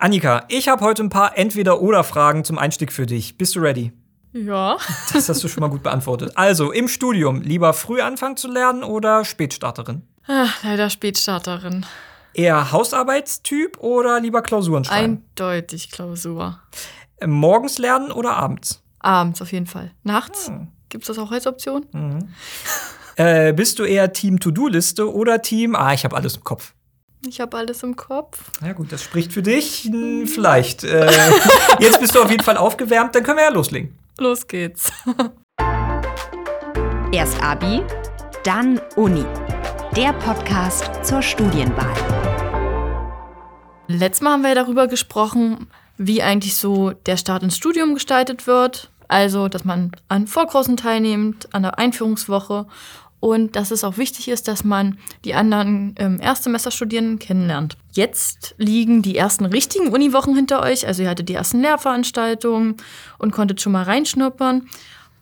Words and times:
Annika, 0.00 0.44
ich 0.48 0.66
habe 0.68 0.82
heute 0.82 1.02
ein 1.02 1.10
paar 1.10 1.36
Entweder-Oder-Fragen 1.36 2.42
zum 2.42 2.56
Einstieg 2.56 2.90
für 2.90 3.04
dich. 3.04 3.36
Bist 3.36 3.54
du 3.54 3.60
ready? 3.60 3.92
Ja. 4.32 4.78
Das 5.12 5.28
hast 5.28 5.44
du 5.44 5.48
schon 5.48 5.60
mal 5.60 5.68
gut 5.68 5.82
beantwortet. 5.82 6.32
Also, 6.36 6.72
im 6.72 6.88
Studium 6.88 7.42
lieber 7.42 7.74
früh 7.74 8.00
anfangen 8.00 8.38
zu 8.38 8.48
lernen 8.50 8.82
oder 8.82 9.26
Spätstarterin? 9.26 10.00
Ach, 10.26 10.64
leider 10.64 10.88
Spätstarterin. 10.88 11.84
Eher 12.32 12.72
Hausarbeitstyp 12.72 13.76
oder 13.80 14.20
lieber 14.20 14.40
Klausuren 14.40 14.84
schreiben? 14.84 15.22
Eindeutig 15.36 15.90
Klausur. 15.90 16.58
Morgens 17.22 17.76
lernen 17.76 18.10
oder 18.10 18.36
abends? 18.36 18.82
Abends 19.00 19.42
auf 19.42 19.52
jeden 19.52 19.66
Fall. 19.66 19.90
Nachts? 20.02 20.48
Hm. 20.48 20.68
Gibt 20.88 21.04
es 21.04 21.08
das 21.08 21.18
auch 21.18 21.30
als 21.30 21.46
Option? 21.46 21.84
Äh, 23.16 23.52
bist 23.52 23.78
du 23.78 23.84
eher 23.84 24.14
Team 24.14 24.40
To-Do-Liste 24.40 25.12
oder 25.12 25.42
Team, 25.42 25.76
ah, 25.76 25.92
ich 25.92 26.04
habe 26.04 26.16
alles 26.16 26.36
im 26.36 26.44
Kopf? 26.44 26.72
Ich 27.26 27.38
habe 27.38 27.58
alles 27.58 27.82
im 27.82 27.96
Kopf. 27.96 28.50
Ja 28.64 28.72
gut, 28.72 28.90
das 28.92 29.02
spricht 29.02 29.32
für 29.32 29.42
dich. 29.42 29.90
Vielleicht. 30.24 30.84
Äh, 30.84 31.10
jetzt 31.78 32.00
bist 32.00 32.14
du 32.14 32.22
auf 32.22 32.30
jeden 32.30 32.42
Fall 32.42 32.56
aufgewärmt, 32.56 33.14
dann 33.14 33.22
können 33.22 33.36
wir 33.36 33.44
ja 33.44 33.50
loslegen. 33.50 33.94
Los 34.18 34.46
geht's. 34.46 34.90
Erst 37.12 37.42
Abi, 37.42 37.82
dann 38.42 38.80
Uni. 38.96 39.26
Der 39.94 40.14
Podcast 40.14 41.04
zur 41.04 41.20
Studienwahl. 41.20 41.92
Letztes 43.86 44.22
Mal 44.22 44.32
haben 44.32 44.42
wir 44.42 44.54
darüber 44.54 44.86
gesprochen, 44.86 45.66
wie 45.98 46.22
eigentlich 46.22 46.56
so 46.56 46.92
der 46.92 47.18
Start 47.18 47.42
ins 47.42 47.56
Studium 47.56 47.92
gestaltet 47.92 48.46
wird. 48.46 48.90
Also, 49.08 49.48
dass 49.48 49.64
man 49.64 49.92
an 50.08 50.26
Vorkursen 50.26 50.78
teilnimmt, 50.78 51.52
an 51.52 51.64
der 51.64 51.78
Einführungswoche 51.78 52.66
und 53.20 53.54
dass 53.54 53.70
es 53.70 53.84
auch 53.84 53.98
wichtig 53.98 54.28
ist, 54.28 54.48
dass 54.48 54.64
man 54.64 54.98
die 55.24 55.34
anderen 55.34 55.94
ähm, 55.98 56.18
Erstsemesterstudierenden 56.20 57.18
kennenlernt. 57.18 57.76
Jetzt 57.92 58.54
liegen 58.56 59.02
die 59.02 59.16
ersten 59.16 59.44
richtigen 59.44 59.88
Uniwochen 59.88 60.34
hinter 60.34 60.62
euch. 60.62 60.86
Also, 60.86 61.02
ihr 61.02 61.10
hattet 61.10 61.28
die 61.28 61.34
ersten 61.34 61.60
Lehrveranstaltungen 61.60 62.76
und 63.18 63.30
konntet 63.30 63.60
schon 63.60 63.72
mal 63.72 63.82
reinschnuppern. 63.82 64.66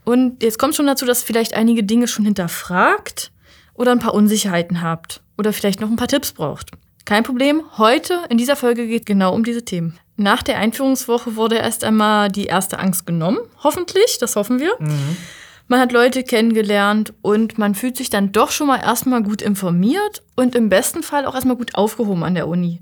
Und 0.05 0.43
jetzt 0.43 0.59
kommt 0.59 0.75
schon 0.75 0.87
dazu, 0.87 1.05
dass 1.05 1.23
vielleicht 1.23 1.55
einige 1.55 1.83
Dinge 1.83 2.09
schon 2.09 2.25
hinterfragt 2.25 3.33
oder 3.75 3.93
ein 3.93 3.99
paar 3.99 4.15
Unsicherheiten 4.15 4.81
habt 4.81 5.21
oder 5.37 5.53
vielleicht 5.53 5.81
noch 5.81 5.91
ein 5.91 5.97
paar 5.97 6.09
Tipps 6.09 6.33
braucht. 6.33 6.71
Kein 7.05 7.25
Problem, 7.25 7.63
heute 7.79 8.21
in 8.29 8.39
dieser 8.39 8.57
Folge 8.57 8.87
geht 8.87 9.07
genau 9.07 9.35
um 9.35 9.45
diese 9.45 9.65
Themen. 9.65 9.99
Nach 10.17 10.43
der 10.43 10.59
Einführungswoche 10.59 11.37
wurde 11.37 11.57
erst 11.57 11.85
einmal 11.85 12.31
die 12.31 12.47
erste 12.47 12.79
Angst 12.79 13.07
genommen, 13.07 13.39
hoffentlich, 13.63 14.19
das 14.19 14.37
hoffen 14.37 14.61
wir. 14.61 14.73
Man 15.69 15.81
hat 15.81 15.93
Leute 15.93 16.25
kennengelernt 16.25 17.13
und 17.21 17.59
man 17.59 17.75
fühlt 17.75 17.97
sich 17.99 18.09
dann 18.09 18.33
doch 18.33 18.51
schon 18.51 18.67
mal 18.67 18.81
erstmal 18.81 19.23
gut 19.23 19.43
informiert 19.43 20.23
und 20.35 20.55
im 20.55 20.71
besten 20.71 21.03
Fall 21.03 21.27
auch 21.27 21.35
erstmal 21.35 21.57
gut 21.57 21.75
aufgehoben 21.75 22.25
an 22.25 22.35
der 22.35 22.49
Uni. 22.49 22.81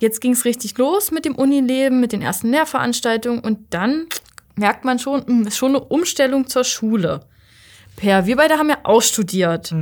Jetzt 0.00 0.20
ging 0.20 0.32
es 0.32 0.46
richtig 0.46 0.78
los 0.78 1.10
mit 1.10 1.26
dem 1.26 1.34
Unileben, 1.34 2.00
mit 2.00 2.12
den 2.12 2.22
ersten 2.22 2.50
Lehrveranstaltungen 2.50 3.40
und 3.40 3.58
dann 3.74 4.06
merkt 4.56 4.86
man 4.86 4.98
schon, 4.98 5.26
hm, 5.26 5.46
ist 5.46 5.58
schon 5.58 5.76
eine 5.76 5.84
Umstellung 5.84 6.46
zur 6.46 6.64
Schule. 6.64 7.20
Per, 7.96 8.24
wir 8.24 8.36
beide 8.36 8.54
haben 8.54 8.70
ja 8.70 8.78
auch 8.84 9.02
studiert 9.02 9.72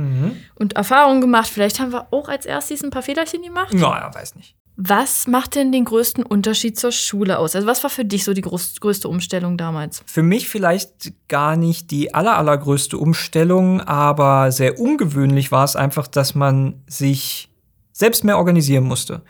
und 0.55 0.73
Erfahrungen 0.75 1.21
gemacht. 1.21 1.47
Vielleicht 1.47 1.79
haben 1.79 1.93
wir 1.93 2.07
auch 2.11 2.27
als 2.27 2.45
erstes 2.45 2.83
ein 2.83 2.89
paar 2.89 3.03
Fehlerchen 3.03 3.41
gemacht. 3.43 3.73
Naja, 3.73 4.11
weiß 4.13 4.35
nicht. 4.35 4.56
Was 4.79 5.25
macht 5.25 5.55
denn 5.55 5.71
den 5.71 5.85
größten 5.85 6.23
Unterschied 6.23 6.79
zur 6.79 6.91
Schule 6.91 7.39
aus? 7.39 7.55
Also 7.55 7.67
was 7.67 7.81
war 7.81 7.89
für 7.89 8.05
dich 8.05 8.23
so 8.23 8.33
die 8.33 8.41
groß, 8.41 8.79
größte 8.79 9.09
Umstellung 9.09 9.57
damals? 9.57 10.03
Für 10.05 10.21
mich 10.21 10.47
vielleicht 10.47 11.13
gar 11.27 11.57
nicht 11.57 11.89
die 11.89 12.13
aller, 12.13 12.37
allergrößte 12.37 12.95
Umstellung, 12.95 13.81
aber 13.81 14.51
sehr 14.51 14.79
ungewöhnlich 14.79 15.51
war 15.51 15.63
es 15.63 15.75
einfach, 15.75 16.07
dass 16.07 16.35
man 16.35 16.83
sich 16.85 17.49
selbst 17.91 18.23
mehr 18.23 18.37
organisieren 18.37 18.83
musste. 18.83 19.23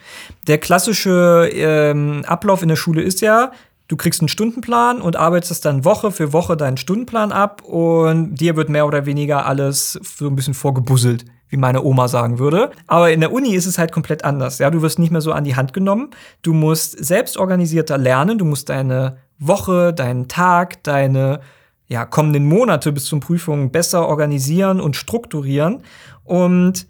Der 0.47 0.57
klassische 0.57 1.49
ähm, 1.53 2.25
Ablauf 2.27 2.61
in 2.61 2.67
der 2.67 2.75
Schule 2.75 3.01
ist 3.01 3.21
ja, 3.21 3.53
du 3.87 3.95
kriegst 3.95 4.19
einen 4.19 4.27
Stundenplan 4.27 4.99
und 4.99 5.15
arbeitest 5.15 5.63
dann 5.63 5.85
Woche 5.85 6.11
für 6.11 6.33
Woche 6.33 6.57
deinen 6.57 6.75
Stundenplan 6.75 7.31
ab 7.31 7.61
und 7.63 8.35
dir 8.35 8.57
wird 8.57 8.67
mehr 8.67 8.85
oder 8.85 9.05
weniger 9.05 9.45
alles 9.45 9.93
so 9.93 10.27
ein 10.27 10.35
bisschen 10.35 10.53
vorgebusselt, 10.53 11.23
wie 11.49 11.57
meine 11.57 11.83
Oma 11.83 12.07
sagen 12.07 12.39
würde. 12.39 12.71
Aber 12.87 13.11
in 13.11 13.21
der 13.21 13.31
Uni 13.31 13.55
ist 13.55 13.65
es 13.65 13.77
halt 13.77 13.91
komplett 13.91 14.25
anders. 14.25 14.59
Ja, 14.59 14.69
du 14.69 14.81
wirst 14.81 14.99
nicht 14.99 15.11
mehr 15.11 15.21
so 15.21 15.31
an 15.31 15.43
die 15.43 15.55
Hand 15.55 15.73
genommen. 15.73 16.09
Du 16.41 16.53
musst 16.53 17.03
selbst 17.03 17.37
organisierter 17.37 17.97
lernen. 17.97 18.37
Du 18.37 18.45
musst 18.45 18.69
deine 18.69 19.17
Woche, 19.39 19.93
deinen 19.93 20.27
Tag, 20.27 20.83
deine 20.83 21.39
ja, 21.87 22.05
kommenden 22.05 22.45
Monate 22.45 22.91
bis 22.91 23.05
zum 23.05 23.19
Prüfungen 23.19 23.71
besser 23.71 24.07
organisieren 24.07 24.81
und 24.81 24.95
strukturieren. 24.95 25.83
Und 26.23 26.87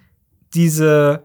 diese 0.53 1.23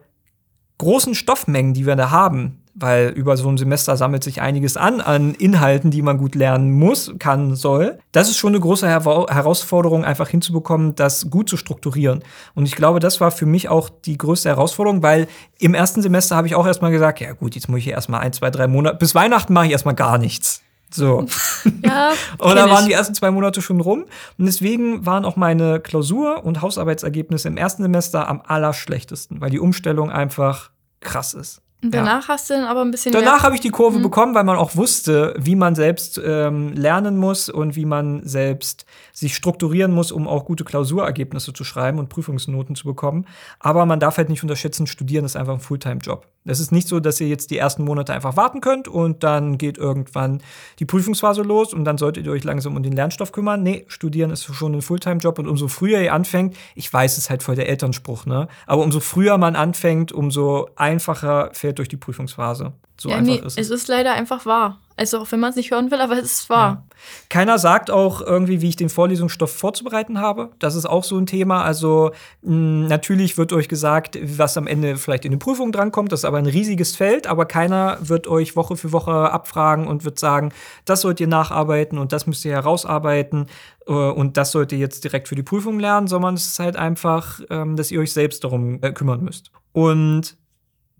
großen 0.78 1.14
Stoffmengen, 1.14 1.74
die 1.74 1.86
wir 1.86 1.96
da 1.96 2.10
haben, 2.10 2.61
weil 2.74 3.08
über 3.08 3.36
so 3.36 3.48
ein 3.48 3.58
Semester 3.58 3.96
sammelt 3.96 4.24
sich 4.24 4.40
einiges 4.40 4.76
an 4.76 5.00
an 5.00 5.34
Inhalten, 5.34 5.90
die 5.90 6.02
man 6.02 6.18
gut 6.18 6.34
lernen 6.34 6.70
muss, 6.70 7.12
kann, 7.18 7.54
soll. 7.54 7.98
Das 8.12 8.28
ist 8.28 8.38
schon 8.38 8.52
eine 8.52 8.60
große 8.60 8.86
Her 8.86 9.02
Herausforderung, 9.02 10.04
einfach 10.04 10.28
hinzubekommen, 10.28 10.94
das 10.94 11.28
gut 11.30 11.48
zu 11.48 11.56
strukturieren. 11.56 12.22
Und 12.54 12.66
ich 12.66 12.74
glaube, 12.74 13.00
das 13.00 13.20
war 13.20 13.30
für 13.30 13.46
mich 13.46 13.68
auch 13.68 13.88
die 13.88 14.16
größte 14.16 14.48
Herausforderung, 14.48 15.02
weil 15.02 15.28
im 15.58 15.74
ersten 15.74 16.02
Semester 16.02 16.36
habe 16.36 16.46
ich 16.46 16.54
auch 16.54 16.66
erstmal 16.66 16.90
gesagt, 16.90 17.20
ja 17.20 17.32
gut, 17.32 17.54
jetzt 17.54 17.68
muss 17.68 17.78
ich 17.78 17.84
hier 17.84 17.94
erstmal 17.94 18.20
ein, 18.20 18.32
zwei, 18.32 18.50
drei 18.50 18.66
Monate, 18.66 18.96
bis 18.96 19.14
Weihnachten 19.14 19.52
mache 19.52 19.66
ich 19.66 19.72
erstmal 19.72 19.94
gar 19.94 20.18
nichts. 20.18 20.62
So. 20.94 21.26
Ja, 21.82 22.12
Und 22.38 22.56
da 22.56 22.68
waren 22.68 22.86
die 22.86 22.92
ersten 22.92 23.14
zwei 23.14 23.30
Monate 23.30 23.62
schon 23.62 23.80
rum. 23.80 24.04
Und 24.38 24.44
deswegen 24.44 25.06
waren 25.06 25.24
auch 25.24 25.36
meine 25.36 25.80
Klausur- 25.80 26.44
und 26.44 26.60
Hausarbeitsergebnisse 26.60 27.48
im 27.48 27.56
ersten 27.56 27.82
Semester 27.82 28.28
am 28.28 28.42
allerschlechtesten, 28.44 29.40
weil 29.40 29.50
die 29.50 29.60
Umstellung 29.60 30.10
einfach 30.10 30.70
krass 31.00 31.34
ist. 31.34 31.61
Und 31.82 31.92
danach 31.92 32.28
hast 32.28 32.48
du 32.48 32.54
dann 32.54 32.64
aber 32.64 32.82
ein 32.82 32.92
bisschen 32.92 33.12
Danach 33.12 33.42
habe 33.42 33.56
ich 33.56 33.60
die 33.60 33.70
Kurve 33.70 33.98
bekommen, 33.98 34.34
weil 34.34 34.44
man 34.44 34.56
auch 34.56 34.76
wusste, 34.76 35.34
wie 35.36 35.56
man 35.56 35.74
selbst 35.74 36.20
ähm, 36.24 36.74
lernen 36.74 37.16
muss 37.16 37.48
und 37.48 37.74
wie 37.74 37.86
man 37.86 38.22
selbst 38.24 38.86
sich 39.12 39.36
strukturieren 39.36 39.92
muss, 39.92 40.10
um 40.10 40.26
auch 40.26 40.44
gute 40.44 40.64
Klausurergebnisse 40.64 41.52
zu 41.52 41.64
schreiben 41.64 41.98
und 41.98 42.08
Prüfungsnoten 42.08 42.74
zu 42.74 42.86
bekommen. 42.86 43.26
Aber 43.60 43.86
man 43.86 44.00
darf 44.00 44.16
halt 44.16 44.30
nicht 44.30 44.42
unterschätzen, 44.42 44.86
Studieren 44.86 45.24
ist 45.24 45.36
einfach 45.36 45.54
ein 45.54 45.60
Fulltime-Job. 45.60 46.26
Es 46.44 46.58
ist 46.58 46.72
nicht 46.72 46.88
so, 46.88 46.98
dass 46.98 47.20
ihr 47.20 47.28
jetzt 47.28 47.50
die 47.50 47.58
ersten 47.58 47.84
Monate 47.84 48.12
einfach 48.12 48.36
warten 48.36 48.60
könnt 48.60 48.88
und 48.88 49.22
dann 49.22 49.58
geht 49.58 49.78
irgendwann 49.78 50.40
die 50.80 50.84
Prüfungsphase 50.84 51.42
los 51.42 51.72
und 51.72 51.84
dann 51.84 51.98
solltet 51.98 52.26
ihr 52.26 52.32
euch 52.32 52.42
langsam 52.42 52.74
um 52.76 52.82
den 52.82 52.94
Lernstoff 52.94 53.30
kümmern. 53.30 53.62
Nee, 53.62 53.84
Studieren 53.86 54.30
ist 54.30 54.44
schon 54.44 54.74
ein 54.74 54.82
Fulltime-Job 54.82 55.38
und 55.38 55.46
umso 55.46 55.68
früher 55.68 56.00
ihr 56.00 56.12
anfängt, 56.12 56.56
ich 56.74 56.92
weiß, 56.92 57.12
es 57.12 57.18
ist 57.18 57.30
halt 57.30 57.42
voll 57.42 57.54
der 57.54 57.68
Elternspruch, 57.68 58.26
ne? 58.26 58.48
Aber 58.66 58.82
umso 58.82 58.98
früher 58.98 59.38
man 59.38 59.54
anfängt, 59.54 60.10
umso 60.10 60.68
einfacher 60.74 61.50
fährt 61.52 61.78
durch 61.78 61.88
die 61.88 61.96
Prüfungsphase. 61.96 62.72
So 63.00 63.10
ja, 63.10 63.16
einfach 63.16 63.32
nee, 63.32 63.38
ist 63.38 63.58
es 63.58 63.70
es. 63.70 63.82
ist 63.82 63.88
leider 63.88 64.12
einfach 64.12 64.46
wahr. 64.46 64.80
Also 65.02 65.18
auch 65.18 65.32
wenn 65.32 65.40
man 65.40 65.50
es 65.50 65.56
nicht 65.56 65.72
hören 65.72 65.90
will, 65.90 66.00
aber 66.00 66.16
es 66.16 66.30
ist 66.30 66.48
wahr. 66.48 66.86
Keiner 67.28 67.58
sagt 67.58 67.90
auch 67.90 68.20
irgendwie, 68.20 68.60
wie 68.60 68.68
ich 68.68 68.76
den 68.76 68.88
Vorlesungsstoff 68.88 69.52
vorzubereiten 69.52 70.20
habe. 70.20 70.50
Das 70.60 70.76
ist 70.76 70.86
auch 70.86 71.02
so 71.02 71.18
ein 71.18 71.26
Thema. 71.26 71.64
Also 71.64 72.12
mh, 72.42 72.86
natürlich 72.86 73.36
wird 73.36 73.52
euch 73.52 73.68
gesagt, 73.68 74.16
was 74.22 74.56
am 74.56 74.68
Ende 74.68 74.96
vielleicht 74.98 75.24
in 75.24 75.32
den 75.32 75.40
Prüfungen 75.40 75.72
drankommt. 75.72 76.12
Das 76.12 76.20
ist 76.20 76.24
aber 76.24 76.38
ein 76.38 76.46
riesiges 76.46 76.94
Feld. 76.94 77.26
Aber 77.26 77.46
keiner 77.46 77.98
wird 78.00 78.28
euch 78.28 78.54
Woche 78.54 78.76
für 78.76 78.92
Woche 78.92 79.12
abfragen 79.32 79.88
und 79.88 80.04
wird 80.04 80.20
sagen, 80.20 80.52
das 80.84 81.00
sollt 81.00 81.18
ihr 81.18 81.26
nacharbeiten 81.26 81.98
und 81.98 82.12
das 82.12 82.28
müsst 82.28 82.44
ihr 82.44 82.52
herausarbeiten 82.52 83.46
äh, 83.88 83.92
und 83.92 84.36
das 84.36 84.52
sollt 84.52 84.70
ihr 84.70 84.78
jetzt 84.78 85.02
direkt 85.02 85.26
für 85.26 85.34
die 85.34 85.42
Prüfung 85.42 85.80
lernen, 85.80 86.06
sondern 86.06 86.34
es 86.34 86.46
ist 86.46 86.60
halt 86.60 86.76
einfach, 86.76 87.40
ähm, 87.50 87.74
dass 87.74 87.90
ihr 87.90 87.98
euch 87.98 88.12
selbst 88.12 88.44
darum 88.44 88.78
äh, 88.82 88.92
kümmern 88.92 89.24
müsst. 89.24 89.50
Und 89.72 90.36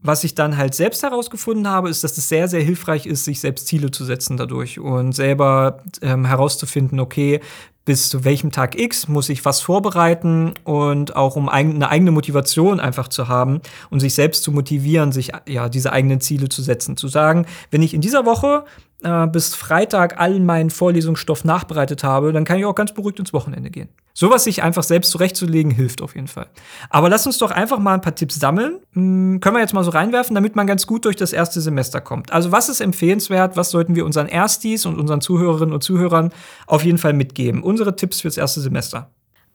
was 0.02 0.24
ich 0.24 0.34
dann 0.34 0.56
halt 0.56 0.74
selbst 0.74 1.02
herausgefunden 1.02 1.68
habe, 1.68 1.88
ist, 1.88 2.02
dass 2.04 2.18
es 2.18 2.28
sehr, 2.28 2.48
sehr 2.48 2.62
hilfreich 2.62 3.06
ist, 3.06 3.24
sich 3.24 3.40
selbst 3.40 3.68
Ziele 3.68 3.90
zu 3.90 4.04
setzen 4.04 4.36
dadurch 4.36 4.78
und 4.78 5.12
selber 5.12 5.82
ähm, 6.02 6.24
herauszufinden, 6.24 7.00
okay, 7.00 7.40
bis 7.84 8.08
zu 8.08 8.24
welchem 8.24 8.52
Tag 8.52 8.78
X 8.78 9.08
muss 9.08 9.28
ich 9.28 9.44
was 9.44 9.60
vorbereiten 9.60 10.54
und 10.64 11.16
auch 11.16 11.34
um 11.34 11.48
eine 11.48 11.88
eigene 11.88 12.12
Motivation 12.12 12.78
einfach 12.78 13.08
zu 13.08 13.26
haben 13.26 13.60
und 13.90 14.00
sich 14.00 14.14
selbst 14.14 14.44
zu 14.44 14.52
motivieren, 14.52 15.10
sich 15.10 15.32
ja 15.48 15.68
diese 15.68 15.92
eigenen 15.92 16.20
Ziele 16.20 16.48
zu 16.48 16.62
setzen. 16.62 16.96
Zu 16.96 17.08
sagen, 17.08 17.46
wenn 17.70 17.82
ich 17.82 17.94
in 17.94 18.00
dieser 18.00 18.24
Woche 18.24 18.64
äh, 19.02 19.26
bis 19.26 19.54
Freitag 19.54 20.18
allen 20.20 20.44
meinen 20.44 20.70
Vorlesungsstoff 20.70 21.44
nachbereitet 21.44 22.04
habe, 22.04 22.32
dann 22.32 22.44
kann 22.44 22.58
ich 22.58 22.64
auch 22.64 22.74
ganz 22.74 22.92
beruhigt 22.92 23.18
ins 23.18 23.32
Wochenende 23.32 23.70
gehen. 23.70 23.88
Sowas 24.14 24.44
sich 24.44 24.62
einfach 24.62 24.82
selbst 24.82 25.10
zurechtzulegen, 25.10 25.72
hilft 25.72 26.02
auf 26.02 26.14
jeden 26.14 26.28
Fall. 26.28 26.48
Aber 26.90 27.08
lass 27.08 27.26
uns 27.26 27.38
doch 27.38 27.50
einfach 27.50 27.78
mal 27.78 27.94
ein 27.94 28.00
paar 28.00 28.14
Tipps 28.14 28.34
sammeln. 28.34 28.80
Hm, 28.92 29.40
können 29.40 29.56
wir 29.56 29.60
jetzt 29.60 29.74
mal 29.74 29.84
so 29.84 29.90
reinwerfen, 29.90 30.34
damit 30.34 30.54
man 30.54 30.66
ganz 30.66 30.86
gut 30.86 31.04
durch 31.04 31.16
das 31.16 31.32
erste 31.32 31.60
Semester 31.60 32.00
kommt. 32.00 32.32
Also, 32.32 32.52
was 32.52 32.68
ist 32.68 32.80
empfehlenswert? 32.80 33.56
Was 33.56 33.70
sollten 33.70 33.94
wir 33.94 34.04
unseren 34.04 34.28
Erstis 34.28 34.84
und 34.84 34.98
unseren 34.98 35.20
Zuhörerinnen 35.20 35.74
und 35.74 35.82
Zuhörern 35.82 36.30
auf 36.66 36.84
jeden 36.84 36.98
Fall 36.98 37.14
mitgeben? 37.14 37.62
Unsere 37.62 37.96
Tipps 37.96 38.20
fürs 38.20 38.36
erste 38.36 38.60
Semester. 38.60 39.10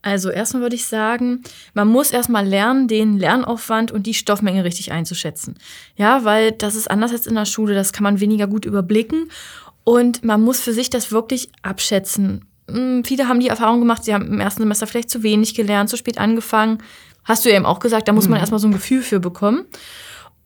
Also 0.08 0.30
erstmal 0.30 0.62
würde 0.62 0.76
ich 0.76 0.86
sagen, 0.86 1.44
man 1.74 1.88
muss 1.90 2.12
erstmal 2.12 2.48
lernen, 2.48 2.88
den 2.88 3.18
Lernaufwand 3.18 3.92
und 3.92 4.08
die 4.08 4.14
Stoffmenge 4.14 4.64
richtig 4.64 4.92
einzuschätzen. 4.92 5.58
Ja, 5.98 6.24
weil 6.24 6.54
das 6.54 6.76
ist 6.76 6.90
anders 6.90 7.12
als 7.12 7.28
in 7.28 7.36
der 7.36 7.46
Schule, 7.46 7.76
das 7.76 7.92
kann 7.92 8.04
man 8.04 8.20
weniger 8.22 8.48
gut 8.48 8.66
überblicken 8.66 9.30
und 9.84 10.24
man 10.24 10.42
muss 10.42 10.62
für 10.62 10.74
sich 10.74 10.90
das 10.90 11.12
wirklich 11.12 11.50
abschätzen. 11.62 12.46
Hm, 12.70 13.04
Viele 13.04 13.28
haben 13.28 13.42
die 13.42 13.50
Erfahrung 13.50 13.80
gemacht, 13.80 14.06
sie 14.06 14.14
haben 14.14 14.28
im 14.28 14.40
ersten 14.40 14.62
Semester 14.62 14.88
vielleicht 14.88 15.10
zu 15.10 15.24
wenig 15.24 15.56
gelernt, 15.56 15.90
zu 15.90 15.98
spät 15.98 16.18
angefangen. 16.18 16.80
Hast 17.26 17.44
du 17.44 17.50
ja 17.50 17.58
eben 17.58 17.66
auch 17.66 17.80
gesagt, 17.80 18.08
da 18.08 18.14
muss 18.14 18.30
man 18.30 18.40
erstmal 18.40 18.60
so 18.60 18.68
ein 18.68 18.74
Gefühl 18.74 19.02
für 19.02 19.20
bekommen. 19.20 19.66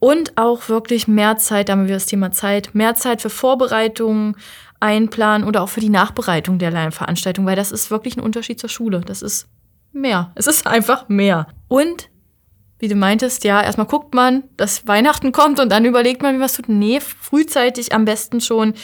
Und 0.00 0.36
auch 0.36 0.68
wirklich 0.68 1.06
mehr 1.06 1.36
Zeit, 1.36 1.68
da 1.68 1.74
haben 1.74 1.86
wir 1.86 1.94
das 1.94 2.06
Thema 2.06 2.32
Zeit, 2.32 2.74
mehr 2.74 2.96
Zeit 2.96 3.22
für 3.22 3.30
Vorbereitungen 3.30 4.34
einplanen 4.82 5.46
oder 5.46 5.62
auch 5.62 5.68
für 5.68 5.80
die 5.80 5.88
Nachbereitung 5.88 6.58
der 6.58 6.70
Lernveranstaltung, 6.70 7.46
weil 7.46 7.56
das 7.56 7.72
ist 7.72 7.90
wirklich 7.90 8.16
ein 8.16 8.22
Unterschied 8.22 8.58
zur 8.58 8.68
Schule. 8.68 9.00
Das 9.00 9.22
ist 9.22 9.48
mehr. 9.92 10.32
Es 10.34 10.46
ist 10.46 10.66
einfach 10.66 11.08
mehr. 11.08 11.46
Und 11.68 12.10
wie 12.78 12.88
du 12.88 12.96
meintest, 12.96 13.44
ja, 13.44 13.62
erstmal 13.62 13.86
guckt 13.86 14.12
man, 14.12 14.42
dass 14.56 14.88
Weihnachten 14.88 15.30
kommt 15.30 15.60
und 15.60 15.70
dann 15.70 15.84
überlegt 15.84 16.20
man, 16.20 16.34
wie 16.34 16.38
man 16.38 16.46
es 16.46 16.56
tut. 16.56 16.68
Nee, 16.68 16.98
frühzeitig 17.00 17.94
am 17.94 18.04
besten 18.04 18.40
schon 18.40 18.74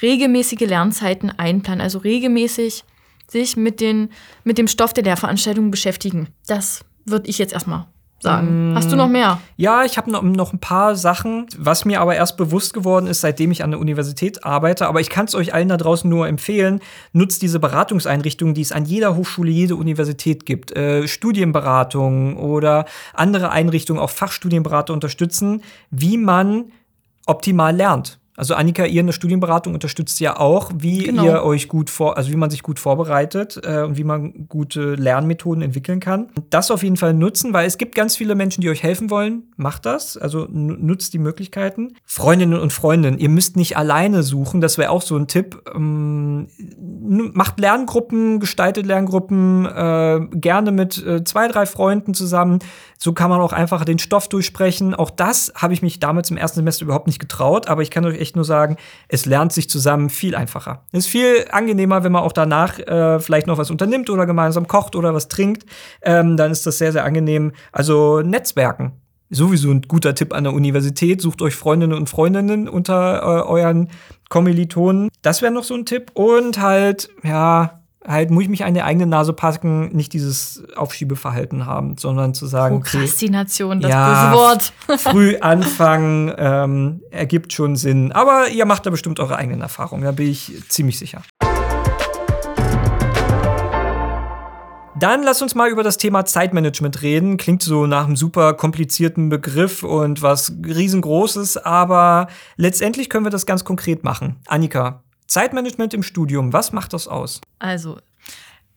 regelmäßige 0.00 0.60
Lernzeiten 0.60 1.36
einplanen. 1.36 1.80
Also 1.80 1.98
regelmäßig 1.98 2.84
sich 3.28 3.56
mit, 3.56 3.80
den, 3.80 4.10
mit 4.44 4.58
dem 4.58 4.68
Stoff 4.68 4.94
der 4.94 5.04
Lehrveranstaltung 5.04 5.72
beschäftigen. 5.72 6.28
Das 6.46 6.84
würde 7.04 7.28
ich 7.28 7.38
jetzt 7.38 7.52
erstmal 7.52 7.86
sagen. 8.20 8.72
Hast 8.74 8.90
du 8.90 8.96
noch 8.96 9.08
mehr? 9.08 9.40
Ja, 9.56 9.84
ich 9.84 9.96
habe 9.96 10.10
noch, 10.10 10.22
noch 10.22 10.52
ein 10.52 10.58
paar 10.58 10.96
Sachen, 10.96 11.46
was 11.56 11.84
mir 11.84 12.00
aber 12.00 12.16
erst 12.16 12.36
bewusst 12.36 12.74
geworden 12.74 13.06
ist, 13.06 13.20
seitdem 13.20 13.50
ich 13.50 13.62
an 13.62 13.70
der 13.70 13.80
Universität 13.80 14.44
arbeite. 14.44 14.88
Aber 14.88 15.00
ich 15.00 15.08
kann 15.08 15.26
es 15.26 15.34
euch 15.34 15.54
allen 15.54 15.68
da 15.68 15.76
draußen 15.76 16.08
nur 16.08 16.26
empfehlen. 16.26 16.80
Nutzt 17.12 17.42
diese 17.42 17.60
Beratungseinrichtungen, 17.60 18.54
die 18.54 18.62
es 18.62 18.72
an 18.72 18.84
jeder 18.84 19.16
Hochschule, 19.16 19.50
jede 19.50 19.76
Universität 19.76 20.46
gibt. 20.46 20.76
Äh, 20.76 21.06
Studienberatung 21.06 22.36
oder 22.36 22.86
andere 23.14 23.50
Einrichtungen, 23.50 24.00
auch 24.00 24.10
Fachstudienberater 24.10 24.92
unterstützen, 24.92 25.62
wie 25.90 26.16
man 26.16 26.72
optimal 27.26 27.74
lernt. 27.74 28.18
Also 28.38 28.54
Annika, 28.54 28.84
ihr 28.84 29.00
in 29.00 29.06
der 29.06 29.12
Studienberatung 29.12 29.74
unterstützt 29.74 30.20
ja 30.20 30.38
auch, 30.38 30.70
wie 30.78 31.02
genau. 31.02 31.24
ihr 31.24 31.42
euch 31.42 31.66
gut 31.66 31.90
vor, 31.90 32.16
also 32.16 32.30
wie 32.30 32.36
man 32.36 32.50
sich 32.50 32.62
gut 32.62 32.78
vorbereitet 32.78 33.60
äh, 33.64 33.82
und 33.82 33.96
wie 33.98 34.04
man 34.04 34.46
gute 34.48 34.94
Lernmethoden 34.94 35.60
entwickeln 35.60 35.98
kann. 35.98 36.28
Das 36.48 36.70
auf 36.70 36.84
jeden 36.84 36.96
Fall 36.96 37.14
nutzen, 37.14 37.52
weil 37.52 37.66
es 37.66 37.78
gibt 37.78 37.96
ganz 37.96 38.14
viele 38.14 38.36
Menschen, 38.36 38.60
die 38.60 38.70
euch 38.70 38.84
helfen 38.84 39.10
wollen. 39.10 39.42
Macht 39.56 39.86
das, 39.86 40.16
also 40.16 40.46
nutzt 40.48 41.14
die 41.14 41.18
Möglichkeiten. 41.18 41.94
Freundinnen 42.04 42.60
und 42.60 42.72
Freundinnen, 42.72 43.18
ihr 43.18 43.28
müsst 43.28 43.56
nicht 43.56 43.76
alleine 43.76 44.22
suchen, 44.22 44.60
das 44.60 44.78
wäre 44.78 44.90
auch 44.90 45.02
so 45.02 45.16
ein 45.16 45.26
Tipp. 45.26 45.60
Ähm, 45.74 46.46
macht 47.34 47.58
Lerngruppen, 47.58 48.38
gestaltet 48.38 48.86
Lerngruppen, 48.86 49.66
äh, 49.66 50.20
gerne 50.30 50.70
mit 50.70 51.04
äh, 51.04 51.24
zwei, 51.24 51.48
drei 51.48 51.66
Freunden 51.66 52.14
zusammen. 52.14 52.60
So 52.98 53.12
kann 53.12 53.30
man 53.30 53.40
auch 53.40 53.52
einfach 53.52 53.84
den 53.84 53.98
Stoff 53.98 54.28
durchsprechen. 54.28 54.94
Auch 54.94 55.10
das 55.10 55.52
habe 55.56 55.72
ich 55.72 55.82
mich 55.82 55.98
damals 55.98 56.30
im 56.30 56.36
ersten 56.36 56.60
Semester 56.60 56.84
überhaupt 56.84 57.06
nicht 57.06 57.18
getraut, 57.18 57.68
aber 57.68 57.82
ich 57.82 57.90
kann 57.90 58.04
euch 58.04 58.20
echt 58.20 58.27
nur 58.36 58.44
sagen, 58.44 58.76
es 59.08 59.26
lernt 59.26 59.52
sich 59.52 59.68
zusammen 59.68 60.10
viel 60.10 60.34
einfacher. 60.34 60.82
Es 60.92 61.06
ist 61.06 61.10
viel 61.10 61.46
angenehmer, 61.50 62.04
wenn 62.04 62.12
man 62.12 62.22
auch 62.22 62.32
danach 62.32 62.78
äh, 62.78 63.20
vielleicht 63.20 63.46
noch 63.46 63.58
was 63.58 63.70
unternimmt 63.70 64.10
oder 64.10 64.26
gemeinsam 64.26 64.66
kocht 64.66 64.96
oder 64.96 65.14
was 65.14 65.28
trinkt. 65.28 65.64
Ähm, 66.02 66.36
dann 66.36 66.50
ist 66.50 66.66
das 66.66 66.78
sehr, 66.78 66.92
sehr 66.92 67.04
angenehm. 67.04 67.52
Also 67.72 68.20
Netzwerken. 68.20 68.92
Sowieso 69.30 69.70
ein 69.70 69.82
guter 69.82 70.14
Tipp 70.14 70.32
an 70.32 70.44
der 70.44 70.54
Universität. 70.54 71.20
Sucht 71.20 71.42
euch 71.42 71.54
Freundinnen 71.54 71.96
und 71.96 72.08
Freundinnen 72.08 72.68
unter 72.68 73.22
äh, 73.22 73.48
euren 73.48 73.88
Kommilitonen. 74.30 75.10
Das 75.22 75.42
wäre 75.42 75.52
noch 75.52 75.64
so 75.64 75.74
ein 75.74 75.84
Tipp. 75.84 76.12
Und 76.14 76.60
halt, 76.60 77.10
ja, 77.22 77.80
halt 78.08 78.30
muss 78.30 78.44
ich 78.44 78.48
mich 78.48 78.64
an 78.64 78.74
die 78.74 78.82
eigene 78.82 79.06
Nase 79.06 79.32
packen, 79.32 79.94
nicht 79.94 80.12
dieses 80.12 80.64
Aufschiebeverhalten 80.76 81.66
haben, 81.66 81.98
sondern 81.98 82.34
zu 82.34 82.46
sagen, 82.46 82.80
Prokrastination, 82.80 83.80
das 83.80 83.90
ja, 83.90 84.30
böse 84.30 84.38
Wort. 84.38 84.72
früh 84.98 85.36
anfangen 85.38 86.32
ähm, 86.38 87.02
ergibt 87.10 87.52
schon 87.52 87.76
Sinn. 87.76 88.12
Aber 88.12 88.48
ihr 88.48 88.64
macht 88.64 88.86
da 88.86 88.90
bestimmt 88.90 89.20
eure 89.20 89.36
eigenen 89.36 89.60
Erfahrungen, 89.60 90.04
da 90.04 90.12
bin 90.12 90.30
ich 90.30 90.52
ziemlich 90.68 90.98
sicher. 90.98 91.22
Dann 94.98 95.22
lass 95.22 95.42
uns 95.42 95.54
mal 95.54 95.70
über 95.70 95.84
das 95.84 95.96
Thema 95.96 96.24
Zeitmanagement 96.24 97.02
reden. 97.02 97.36
Klingt 97.36 97.62
so 97.62 97.86
nach 97.86 98.06
einem 98.06 98.16
super 98.16 98.54
komplizierten 98.54 99.28
Begriff 99.28 99.84
und 99.84 100.22
was 100.22 100.52
riesengroßes, 100.66 101.56
aber 101.56 102.26
letztendlich 102.56 103.08
können 103.08 103.24
wir 103.24 103.30
das 103.30 103.46
ganz 103.46 103.62
konkret 103.62 104.02
machen. 104.02 104.40
Annika, 104.48 105.04
Zeitmanagement 105.28 105.94
im 105.94 106.02
Studium, 106.02 106.52
was 106.52 106.72
macht 106.72 106.92
das 106.92 107.06
aus? 107.06 107.40
Also, 107.58 107.98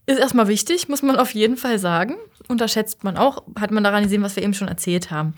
ist 0.05 0.19
erstmal 0.19 0.47
wichtig, 0.47 0.89
muss 0.89 1.01
man 1.01 1.15
auf 1.15 1.33
jeden 1.33 1.57
Fall 1.57 1.79
sagen. 1.79 2.15
Unterschätzt 2.47 3.03
man 3.03 3.17
auch, 3.17 3.43
hat 3.59 3.71
man 3.71 3.83
daran 3.83 4.03
gesehen, 4.03 4.21
was 4.21 4.35
wir 4.35 4.43
eben 4.43 4.53
schon 4.53 4.67
erzählt 4.67 5.09
haben. 5.11 5.33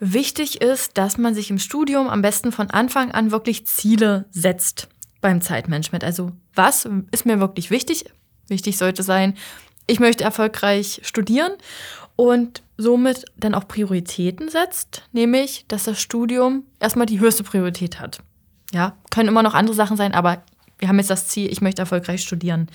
Wichtig 0.00 0.62
ist, 0.62 0.96
dass 0.96 1.18
man 1.18 1.34
sich 1.34 1.50
im 1.50 1.58
Studium 1.58 2.08
am 2.08 2.22
besten 2.22 2.52
von 2.52 2.70
Anfang 2.70 3.10
an 3.10 3.30
wirklich 3.30 3.66
Ziele 3.66 4.26
setzt 4.30 4.88
beim 5.20 5.40
Zeitmanagement. 5.40 6.04
Also, 6.04 6.32
was 6.54 6.88
ist 7.10 7.26
mir 7.26 7.40
wirklich 7.40 7.70
wichtig? 7.70 8.06
Wichtig 8.46 8.78
sollte 8.78 9.02
sein, 9.02 9.36
ich 9.86 10.00
möchte 10.00 10.24
erfolgreich 10.24 11.00
studieren 11.02 11.52
und 12.14 12.62
somit 12.76 13.24
dann 13.36 13.54
auch 13.54 13.66
Prioritäten 13.66 14.48
setzt, 14.48 15.02
nämlich, 15.12 15.64
dass 15.68 15.84
das 15.84 16.00
Studium 16.00 16.64
erstmal 16.78 17.06
die 17.06 17.20
höchste 17.20 17.42
Priorität 17.42 18.00
hat. 18.00 18.20
Ja, 18.72 18.94
können 19.10 19.28
immer 19.28 19.42
noch 19.42 19.54
andere 19.54 19.74
Sachen 19.74 19.96
sein, 19.96 20.12
aber 20.12 20.42
wir 20.78 20.88
haben 20.88 20.98
jetzt 20.98 21.10
das 21.10 21.28
Ziel, 21.28 21.50
ich 21.50 21.60
möchte 21.60 21.82
erfolgreich 21.82 22.22
studieren. 22.22 22.68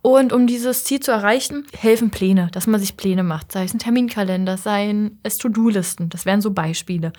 Und 0.00 0.32
um 0.32 0.46
dieses 0.46 0.84
Ziel 0.84 1.00
zu 1.00 1.10
erreichen, 1.10 1.66
helfen 1.76 2.10
Pläne, 2.10 2.48
dass 2.52 2.66
man 2.66 2.80
sich 2.80 2.96
Pläne 2.96 3.24
macht, 3.24 3.52
sei 3.52 3.64
es 3.64 3.74
ein 3.74 3.80
Terminkalender, 3.80 4.56
seien 4.56 5.18
es 5.22 5.38
To-Do-Listen, 5.38 6.08
das 6.08 6.24
wären 6.24 6.40
so 6.40 6.52
Beispiele. 6.52 7.12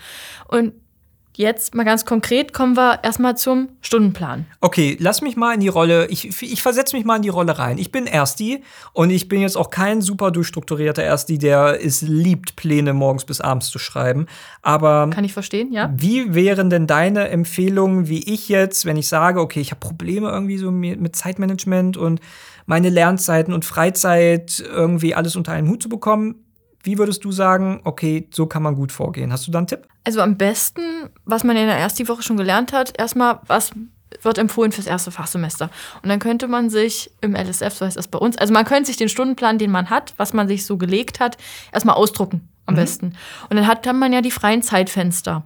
Und 0.47 0.73
Jetzt 1.39 1.73
mal 1.73 1.85
ganz 1.85 2.03
konkret 2.03 2.51
kommen 2.51 2.75
wir 2.75 2.99
erstmal 3.01 3.37
zum 3.37 3.69
Stundenplan. 3.79 4.45
Okay, 4.59 4.97
lass 4.99 5.21
mich 5.21 5.37
mal 5.37 5.53
in 5.53 5.61
die 5.61 5.69
Rolle, 5.69 6.07
ich, 6.07 6.41
ich 6.41 6.61
versetze 6.61 6.97
mich 6.97 7.05
mal 7.05 7.15
in 7.15 7.21
die 7.21 7.29
Rolle 7.29 7.57
rein. 7.57 7.77
Ich 7.77 7.93
bin 7.93 8.07
Ersti 8.07 8.61
und 8.91 9.09
ich 9.09 9.29
bin 9.29 9.39
jetzt 9.39 9.55
auch 9.55 9.69
kein 9.69 10.01
super 10.01 10.31
durchstrukturierter 10.31 11.01
Ersti, 11.01 11.37
der 11.37 11.79
es 11.81 12.01
liebt, 12.01 12.57
Pläne 12.57 12.91
morgens 12.91 13.23
bis 13.23 13.39
abends 13.39 13.69
zu 13.69 13.79
schreiben. 13.79 14.25
Aber. 14.63 15.09
Kann 15.11 15.23
ich 15.23 15.31
verstehen, 15.31 15.71
ja. 15.71 15.93
Wie 15.95 16.35
wären 16.35 16.69
denn 16.69 16.87
deine 16.87 17.29
Empfehlungen, 17.29 18.09
wie 18.09 18.33
ich 18.33 18.49
jetzt, 18.49 18.83
wenn 18.83 18.97
ich 18.97 19.07
sage, 19.07 19.39
okay, 19.39 19.61
ich 19.61 19.71
habe 19.71 19.79
Probleme 19.79 20.27
irgendwie 20.27 20.57
so 20.57 20.71
mit 20.71 21.15
Zeitmanagement 21.15 21.95
und 21.95 22.19
meine 22.65 22.89
Lernzeiten 22.89 23.53
und 23.53 23.63
Freizeit 23.63 24.59
irgendwie 24.59 25.15
alles 25.15 25.37
unter 25.37 25.53
einen 25.53 25.69
Hut 25.69 25.83
zu 25.83 25.87
bekommen? 25.87 26.35
Wie 26.83 26.97
würdest 26.97 27.25
du 27.25 27.31
sagen, 27.31 27.81
okay, 27.83 28.27
so 28.31 28.45
kann 28.45 28.63
man 28.63 28.75
gut 28.75 28.91
vorgehen? 28.91 29.31
Hast 29.33 29.47
du 29.47 29.51
da 29.51 29.57
einen 29.57 29.67
Tipp? 29.67 29.87
Also 30.05 30.21
am 30.21 30.37
besten, 30.37 31.09
was 31.25 31.43
man 31.43 31.57
in 31.57 31.67
der 31.67 31.77
ersten 31.77 32.07
Woche 32.07 32.23
schon 32.23 32.37
gelernt 32.37 32.71
hat, 32.71 32.97
erstmal, 32.97 33.39
was 33.47 33.71
wird 34.21 34.37
empfohlen 34.37 34.71
fürs 34.71 34.87
erste 34.87 35.11
Fachsemester. 35.11 35.69
Und 36.01 36.09
dann 36.09 36.19
könnte 36.19 36.47
man 36.47 36.69
sich 36.69 37.11
im 37.21 37.35
LSF, 37.35 37.73
so 37.73 37.85
heißt 37.85 37.97
das 37.97 38.07
bei 38.07 38.17
uns, 38.17 38.37
also 38.37 38.53
man 38.53 38.65
könnte 38.65 38.87
sich 38.87 38.97
den 38.97 39.09
Stundenplan, 39.09 39.57
den 39.57 39.71
man 39.71 39.89
hat, 39.89 40.13
was 40.17 40.33
man 40.33 40.47
sich 40.47 40.65
so 40.65 40.77
gelegt 40.77 41.19
hat, 41.19 41.37
erstmal 41.71 41.95
ausdrucken 41.95 42.49
am 42.65 42.75
mhm. 42.75 42.79
besten. 42.79 43.05
Und 43.49 43.57
dann 43.57 43.67
hat 43.67 43.85
dann 43.85 43.99
man 43.99 44.13
ja 44.13 44.21
die 44.21 44.31
freien 44.31 44.61
Zeitfenster. 44.61 45.43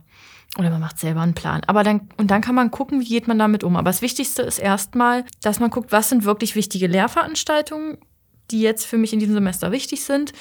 Oder 0.59 0.69
man 0.69 0.81
macht 0.81 0.99
selber 0.99 1.21
einen 1.21 1.33
Plan. 1.33 1.61
Aber 1.65 1.83
dann, 1.83 2.09
und 2.17 2.29
dann 2.29 2.41
kann 2.41 2.53
man 2.53 2.69
gucken, 2.69 3.01
wie 3.01 3.05
geht 3.05 3.27
man 3.27 3.39
damit 3.39 3.63
um. 3.63 3.75
Aber 3.75 3.89
das 3.89 4.03
Wichtigste 4.03 4.43
ist 4.43 4.59
erstmal, 4.59 5.25
dass 5.41 5.59
man 5.59 5.71
guckt, 5.71 5.91
was 5.91 6.09
sind 6.09 6.25
wirklich 6.25 6.55
wichtige 6.55 6.85
Lehrveranstaltungen, 6.85 7.97
die 8.51 8.61
jetzt 8.61 8.85
für 8.85 8.99
mich 8.99 9.13
in 9.13 9.19
diesem 9.19 9.33
Semester 9.33 9.71
wichtig 9.71 10.03
sind 10.03 10.31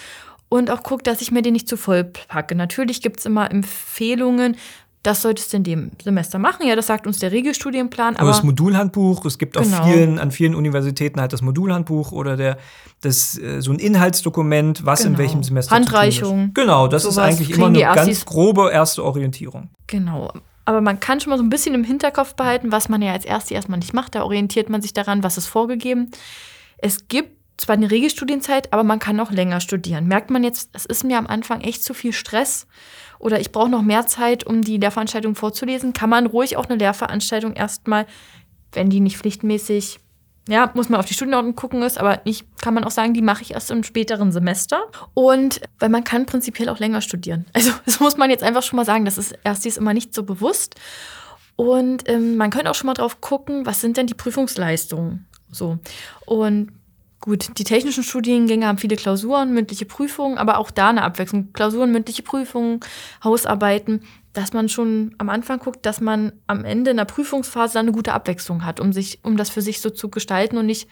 und 0.53 0.71
auch 0.71 0.83
guckt, 0.83 1.07
dass 1.07 1.23
ich 1.23 1.33
mir 1.33 1.43
den 1.43 1.55
nicht 1.55 1.69
zu 1.69 1.77
voll 1.77 2.05
packe. 2.05 2.55
Natürlich 2.55 3.01
gibt 3.01 3.21
es 3.21 3.27
immer 3.27 3.51
Empfehlungen, 3.51 4.57
das 5.03 5.23
solltest 5.23 5.53
du 5.53 5.57
in 5.57 5.65
dem 5.65 5.91
Semester 6.01 6.39
machen. 6.39 6.67
Ja, 6.67 6.77
das 6.77 6.87
sagt 6.87 7.09
uns 7.09 7.19
der 7.19 7.33
Regelstudienplan. 7.33 8.15
Aber 8.17 8.29
das 8.29 8.45
Modulhandbuch, 8.45 9.25
es 9.25 9.37
gibt 9.37 9.57
genau. 9.57 9.85
vielen, 9.85 10.21
an 10.21 10.31
vielen 10.31 10.55
Universitäten 10.55 11.21
halt 11.21 11.33
das 11.33 11.43
Modulhandbuch 11.43 12.13
oder 12.13 12.37
der, 12.37 12.57
das, 13.01 13.37
äh, 13.37 13.61
so 13.61 13.73
ein 13.73 13.81
Inhaltsdokument, 13.81 14.87
was 14.87 15.01
genau. 15.01 15.13
in 15.13 15.19
welchem 15.19 15.43
Semester 15.43 15.75
Handreichung. 15.75 16.53
Genau, 16.55 16.87
das 16.87 17.05
ist 17.05 17.19
eigentlich 17.19 17.51
immer 17.51 17.67
eine 17.67 17.81
ganz 17.81 18.25
grobe 18.25 18.71
erste 18.71 19.05
Orientierung. 19.05 19.71
Genau. 19.89 20.33
Aber 20.65 20.81
man 20.81 21.01
kann 21.01 21.19
schon 21.19 21.31
mal 21.31 21.37
so 21.37 21.43
ein 21.43 21.51
bisschen 21.51 21.75
im 21.75 21.83
Hinterkopf 21.83 22.35
behalten, 22.35 22.71
was 22.71 22.89
man 22.89 23.03
ja 23.03 23.13
als 23.13 23.25
Erste 23.25 23.55
erstmal 23.55 23.81
nicht 23.81 23.95
macht. 23.95 24.15
Da 24.15 24.23
orientiert 24.23 24.69
man 24.69 24.83
sich 24.83 24.93
daran, 24.93 25.25
was 25.25 25.37
ist 25.37 25.49
vorgegeben. 25.49 26.13
Es 26.79 27.09
gibt 27.09 27.42
zwar 27.57 27.77
eine 27.77 27.91
Regelstudienzeit, 27.91 28.73
aber 28.73 28.83
man 28.83 28.99
kann 28.99 29.21
auch 29.21 29.31
länger 29.31 29.61
studieren. 29.61 30.07
Merkt 30.07 30.31
man 30.31 30.45
jetzt, 30.45 30.71
es 30.73 30.87
ist 30.87 31.05
mir 31.05 31.19
am 31.19 31.27
Anfang 31.27 31.61
echt 31.61 31.85
zu 31.85 31.95
viel 31.95 32.13
Stress 32.13 32.67
oder 33.19 33.41
ich 33.41 33.53
brauche 33.53 33.69
noch 33.69 33.83
mehr 33.83 34.07
Zeit, 34.07 34.45
um 34.45 34.63
die 34.63 34.79
Lehrveranstaltung 34.79 35.35
vorzulesen, 35.35 35.93
kann 35.93 36.11
man 36.11 36.27
ruhig 36.27 36.57
auch 36.57 36.67
eine 36.67 36.77
Lehrveranstaltung 36.77 37.53
erstmal, 37.53 38.07
wenn 38.73 38.91
die 38.91 39.01
nicht 39.01 39.17
pflichtmäßig, 39.17 40.01
ja, 40.49 40.73
muss 40.75 40.89
man 40.89 40.99
auf 40.99 41.07
die 41.07 41.15
Studienordnung 41.15 41.55
gucken 41.55 41.83
ist, 41.83 41.99
aber 41.99 42.21
nicht, 42.25 42.47
kann 42.61 42.75
man 42.75 42.83
auch 42.83 42.91
sagen, 42.91 43.15
die 43.15 43.23
mache 43.23 43.43
ich 43.43 43.53
erst 43.53 43.71
im 43.71 43.85
späteren 43.85 44.33
Semester. 44.33 44.83
Und 45.15 45.61
weil 45.79 45.89
man 45.89 46.03
kann 46.03 46.27
prinzipiell 46.27 46.69
auch 46.69 46.81
länger 46.81 47.01
studieren. 47.01 47.47
Also 47.53 47.71
das 47.85 48.01
muss 48.01 48.17
man 48.17 48.29
jetzt 48.29 48.43
einfach 48.43 48.65
schon 48.65 48.77
mal 48.77 48.85
sagen, 48.85 49.05
das 49.05 49.19
ist 49.19 49.39
erst 49.45 49.65
dies 49.65 49.77
immer 49.77 49.95
nicht 49.95 50.15
so 50.15 50.25
bewusst. 50.25 50.75
Und 51.55 52.09
ähm, 52.09 52.37
man 52.37 52.51
könnte 52.51 52.71
auch 52.71 52.75
schon 52.75 52.89
mal 52.89 52.95
drauf 52.95 53.21
gucken, 53.21 53.67
was 53.67 53.81
sind 53.81 53.99
denn 53.99 54.09
die 54.09 54.15
Prüfungsleistungen? 54.15 55.27
So. 55.53 55.79
Und 56.27 56.73
Gut, 57.23 57.57
die 57.57 57.63
technischen 57.63 58.03
Studiengänge 58.03 58.67
haben 58.67 58.79
viele 58.79 58.97
Klausuren, 58.97 59.55
mündliche 59.55 59.87
Prüfungen, 59.87 60.39
aber 60.39 60.59
auch 60.59 60.73
da 60.73 60.89
eine 60.89 61.03
Abwechslung. 61.03 61.53
Klausuren, 61.53 61.93
mündliche 61.93 62.25
Prüfungen, 62.25 62.81
Hausarbeiten, 63.23 64.03
dass 64.33 64.53
man 64.53 64.69
schon 64.69 65.15
am 65.19 65.29
Anfang 65.29 65.61
guckt, 65.61 65.87
dass 65.87 66.01
man 66.01 66.33
am 66.49 66.65
Ende 66.65 66.91
in 66.91 66.97
der 66.97 67.05
Prüfungsphase 67.05 67.79
eine 67.79 67.93
gute 67.93 68.13
Abwechslung 68.13 68.65
hat, 68.65 68.81
um 68.81 68.93
sich, 68.93 69.21
um 69.23 69.37
das 69.37 69.51
für 69.51 69.63
sich 69.63 69.81
so 69.81 69.91
zu 69.91 70.09
gestalten 70.09 70.59
und 70.59 70.67
nicht 70.67 70.89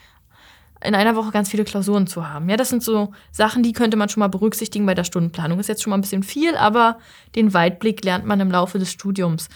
in 0.84 0.94
einer 0.94 1.16
Woche 1.16 1.32
ganz 1.32 1.50
viele 1.50 1.64
Klausuren 1.64 2.06
zu 2.06 2.28
haben. 2.28 2.48
Ja, 2.48 2.56
das 2.56 2.68
sind 2.68 2.84
so 2.84 3.10
Sachen, 3.32 3.64
die 3.64 3.72
könnte 3.72 3.96
man 3.96 4.08
schon 4.08 4.20
mal 4.20 4.28
berücksichtigen 4.28 4.86
bei 4.86 4.94
der 4.94 5.02
Stundenplanung. 5.02 5.58
Ist 5.58 5.68
jetzt 5.68 5.82
schon 5.82 5.90
mal 5.90 5.98
ein 5.98 6.02
bisschen 6.02 6.22
viel, 6.22 6.54
aber 6.54 6.98
den 7.34 7.52
Weitblick 7.54 8.04
lernt 8.04 8.24
man 8.24 8.38
im 8.38 8.52
Laufe 8.52 8.78
des 8.78 8.92
Studiums. 8.92 9.48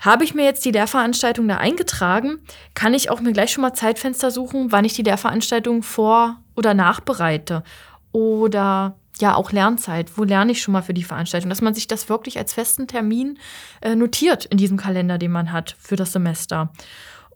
Habe 0.00 0.24
ich 0.24 0.34
mir 0.34 0.44
jetzt 0.44 0.64
die 0.64 0.70
Lehrveranstaltung 0.70 1.48
da 1.48 1.56
eingetragen, 1.56 2.40
kann 2.74 2.94
ich 2.94 3.10
auch 3.10 3.20
mir 3.20 3.32
gleich 3.32 3.52
schon 3.52 3.62
mal 3.62 3.72
Zeitfenster 3.72 4.30
suchen, 4.30 4.70
wann 4.70 4.84
ich 4.84 4.94
die 4.94 5.02
Lehrveranstaltung 5.02 5.82
vor- 5.82 6.40
oder 6.54 6.74
nachbereite. 6.74 7.62
Oder 8.12 8.96
ja, 9.20 9.34
auch 9.34 9.52
Lernzeit. 9.52 10.16
Wo 10.18 10.24
lerne 10.24 10.52
ich 10.52 10.62
schon 10.62 10.72
mal 10.72 10.82
für 10.82 10.94
die 10.94 11.04
Veranstaltung? 11.04 11.48
Dass 11.48 11.60
man 11.60 11.74
sich 11.74 11.86
das 11.86 12.08
wirklich 12.08 12.38
als 12.38 12.52
festen 12.52 12.86
Termin 12.86 13.38
äh, 13.80 13.94
notiert 13.94 14.44
in 14.46 14.58
diesem 14.58 14.76
Kalender, 14.76 15.18
den 15.18 15.30
man 15.30 15.52
hat 15.52 15.76
für 15.78 15.96
das 15.96 16.12
Semester. 16.12 16.72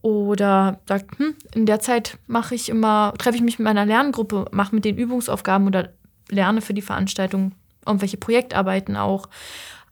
Oder 0.02 0.80
sagt, 0.86 1.18
hm, 1.18 1.34
in 1.54 1.66
der 1.66 1.80
Zeit 1.80 2.18
mache 2.26 2.54
ich 2.54 2.68
immer, 2.68 3.14
treffe 3.18 3.36
ich 3.36 3.42
mich 3.42 3.58
mit 3.58 3.64
meiner 3.64 3.86
Lerngruppe, 3.86 4.46
mache 4.52 4.74
mit 4.74 4.84
den 4.84 4.96
Übungsaufgaben 4.96 5.66
oder 5.66 5.90
lerne 6.28 6.60
für 6.60 6.74
die 6.74 6.82
Veranstaltung 6.82 7.52
irgendwelche 7.86 8.16
Projektarbeiten 8.16 8.96
auch. 8.96 9.28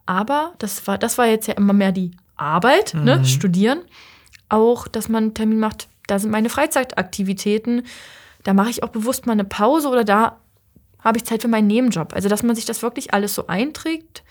Aber 0.06 0.52
das 0.58 0.86
war, 0.86 0.98
das 0.98 1.18
war 1.18 1.26
jetzt 1.26 1.48
ja 1.48 1.54
immer 1.54 1.72
mehr 1.72 1.92
die 1.92 2.12
Arbeit, 2.36 2.94
ne, 2.94 3.18
Mhm. 3.18 3.24
studieren. 3.24 3.80
Auch, 4.48 4.86
dass 4.88 5.08
man 5.08 5.24
einen 5.24 5.34
Termin 5.34 5.58
macht, 5.58 5.88
da 6.06 6.18
sind 6.18 6.30
meine 6.30 6.48
Freizeitaktivitäten. 6.48 7.82
Da 8.44 8.52
mache 8.54 8.70
ich 8.70 8.82
auch 8.82 8.90
bewusst 8.90 9.26
mal 9.26 9.32
eine 9.32 9.44
Pause 9.44 9.88
oder 9.88 10.04
da 10.04 10.38
habe 11.00 11.18
ich 11.18 11.24
Zeit 11.24 11.42
für 11.42 11.48
meinen 11.48 11.66
Nebenjob. 11.66 12.12
Also, 12.14 12.28
dass 12.28 12.42
man 12.42 12.54
sich 12.56 12.64
das 12.64 12.82
wirklich 12.82 13.12
alles 13.14 13.34
so 13.34 13.46
einträgt, 13.48 14.22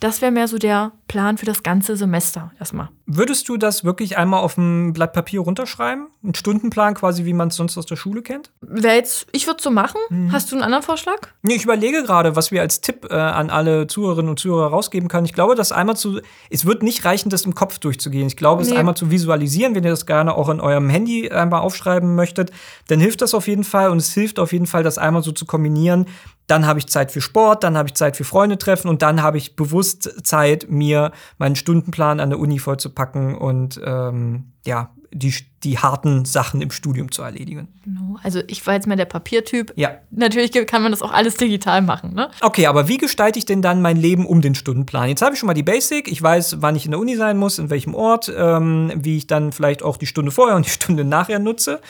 das 0.00 0.20
wäre 0.22 0.32
mehr 0.32 0.48
so 0.48 0.58
der 0.58 0.92
Plan 1.08 1.38
für 1.38 1.46
das 1.46 1.62
ganze 1.62 1.96
Semester 1.96 2.52
erstmal. 2.58 2.88
Würdest 3.06 3.48
du 3.48 3.56
das 3.56 3.82
wirklich 3.84 4.16
einmal 4.16 4.40
auf 4.40 4.56
ein 4.56 4.92
Blatt 4.92 5.12
Papier 5.12 5.40
runterschreiben? 5.40 6.06
Einen 6.22 6.34
Stundenplan 6.34 6.94
quasi, 6.94 7.24
wie 7.24 7.32
man 7.32 7.48
es 7.48 7.56
sonst 7.56 7.76
aus 7.76 7.86
der 7.86 7.96
Schule 7.96 8.22
kennt? 8.22 8.52
Wäre 8.60 8.94
jetzt, 8.94 9.26
ich 9.32 9.46
würde 9.48 9.60
so 9.60 9.70
machen. 9.70 9.98
Mhm. 10.10 10.30
Hast 10.32 10.50
du 10.52 10.56
einen 10.56 10.62
anderen 10.62 10.84
Vorschlag? 10.84 11.16
Nee, 11.42 11.54
ich 11.54 11.64
überlege 11.64 12.04
gerade, 12.04 12.36
was 12.36 12.52
wir 12.52 12.60
als 12.60 12.80
Tipp 12.80 13.08
äh, 13.10 13.14
an 13.14 13.50
alle 13.50 13.88
Zuhörerinnen 13.88 14.30
und 14.30 14.38
Zuhörer 14.38 14.68
rausgeben 14.68 15.08
können. 15.08 15.24
Ich 15.24 15.32
glaube, 15.32 15.56
das 15.56 15.72
einmal 15.72 15.96
zu, 15.96 16.20
es 16.50 16.64
wird 16.64 16.84
nicht 16.84 17.04
reichen, 17.04 17.28
das 17.30 17.44
im 17.44 17.54
Kopf 17.56 17.78
durchzugehen. 17.80 18.28
Ich 18.28 18.36
glaube, 18.36 18.62
es 18.62 18.70
Nee. 18.70 18.76
einmal 18.76 18.94
zu 18.94 19.10
visualisieren, 19.10 19.74
wenn 19.74 19.82
ihr 19.82 19.90
das 19.90 20.06
gerne 20.06 20.34
auch 20.36 20.48
in 20.48 20.60
eurem 20.60 20.88
Handy 20.88 21.28
einmal 21.30 21.60
aufschreiben 21.62 22.14
möchtet, 22.14 22.52
dann 22.86 23.00
hilft 23.00 23.22
das 23.22 23.34
auf 23.34 23.48
jeden 23.48 23.64
Fall 23.64 23.90
und 23.90 23.98
es 23.98 24.12
hilft 24.14 24.38
auf 24.38 24.52
jeden 24.52 24.66
Fall, 24.66 24.84
das 24.84 24.98
einmal 24.98 25.24
so 25.24 25.32
zu 25.32 25.46
kombinieren. 25.46 26.06
Dann 26.46 26.66
habe 26.66 26.78
ich 26.78 26.86
Zeit 26.88 27.12
für 27.12 27.20
Sport, 27.20 27.62
dann 27.62 27.76
habe 27.76 27.88
ich 27.88 27.94
Zeit 27.94 28.16
für 28.16 28.24
Freunde 28.24 28.58
treffen 28.58 28.88
und 28.88 29.02
dann 29.02 29.22
habe 29.22 29.38
ich 29.38 29.54
bewusst 29.54 30.26
Zeit, 30.26 30.66
mir 30.68 31.12
meinen 31.38 31.56
Stundenplan 31.56 32.18
an 32.18 32.30
der 32.30 32.38
Uni 32.40 32.58
vollzupacken 32.58 33.36
und 33.36 33.80
ähm, 33.84 34.52
ja, 34.66 34.90
die, 35.12 35.34
die 35.64 35.78
harten 35.78 36.24
Sachen 36.24 36.62
im 36.62 36.70
Studium 36.70 37.10
zu 37.10 37.22
erledigen. 37.22 37.68
Genau. 37.84 38.16
Also 38.22 38.40
ich 38.46 38.64
war 38.66 38.74
jetzt 38.74 38.86
mal 38.86 38.96
der 38.96 39.06
Papiertyp. 39.06 39.72
Ja. 39.76 39.98
Natürlich 40.10 40.52
kann 40.66 40.82
man 40.82 40.92
das 40.92 41.02
auch 41.02 41.12
alles 41.12 41.36
digital 41.36 41.82
machen, 41.82 42.14
ne? 42.14 42.30
Okay, 42.40 42.66
aber 42.66 42.88
wie 42.88 42.98
gestalte 42.98 43.38
ich 43.38 43.44
denn 43.44 43.60
dann 43.60 43.82
mein 43.82 43.96
Leben 43.96 44.24
um 44.26 44.40
den 44.40 44.54
Stundenplan? 44.54 45.08
Jetzt 45.08 45.22
habe 45.22 45.34
ich 45.34 45.40
schon 45.40 45.48
mal 45.48 45.54
die 45.54 45.64
Basic. 45.64 46.10
Ich 46.10 46.22
weiß, 46.22 46.58
wann 46.60 46.76
ich 46.76 46.84
in 46.84 46.92
der 46.92 47.00
Uni 47.00 47.16
sein 47.16 47.38
muss, 47.38 47.58
in 47.58 47.70
welchem 47.70 47.94
Ort, 47.94 48.32
ähm, 48.34 48.92
wie 48.94 49.16
ich 49.16 49.26
dann 49.26 49.52
vielleicht 49.52 49.82
auch 49.82 49.96
die 49.96 50.06
Stunde 50.06 50.30
vorher 50.30 50.56
und 50.56 50.66
die 50.66 50.70
Stunde 50.70 51.04
nachher 51.04 51.40
nutze. 51.40 51.80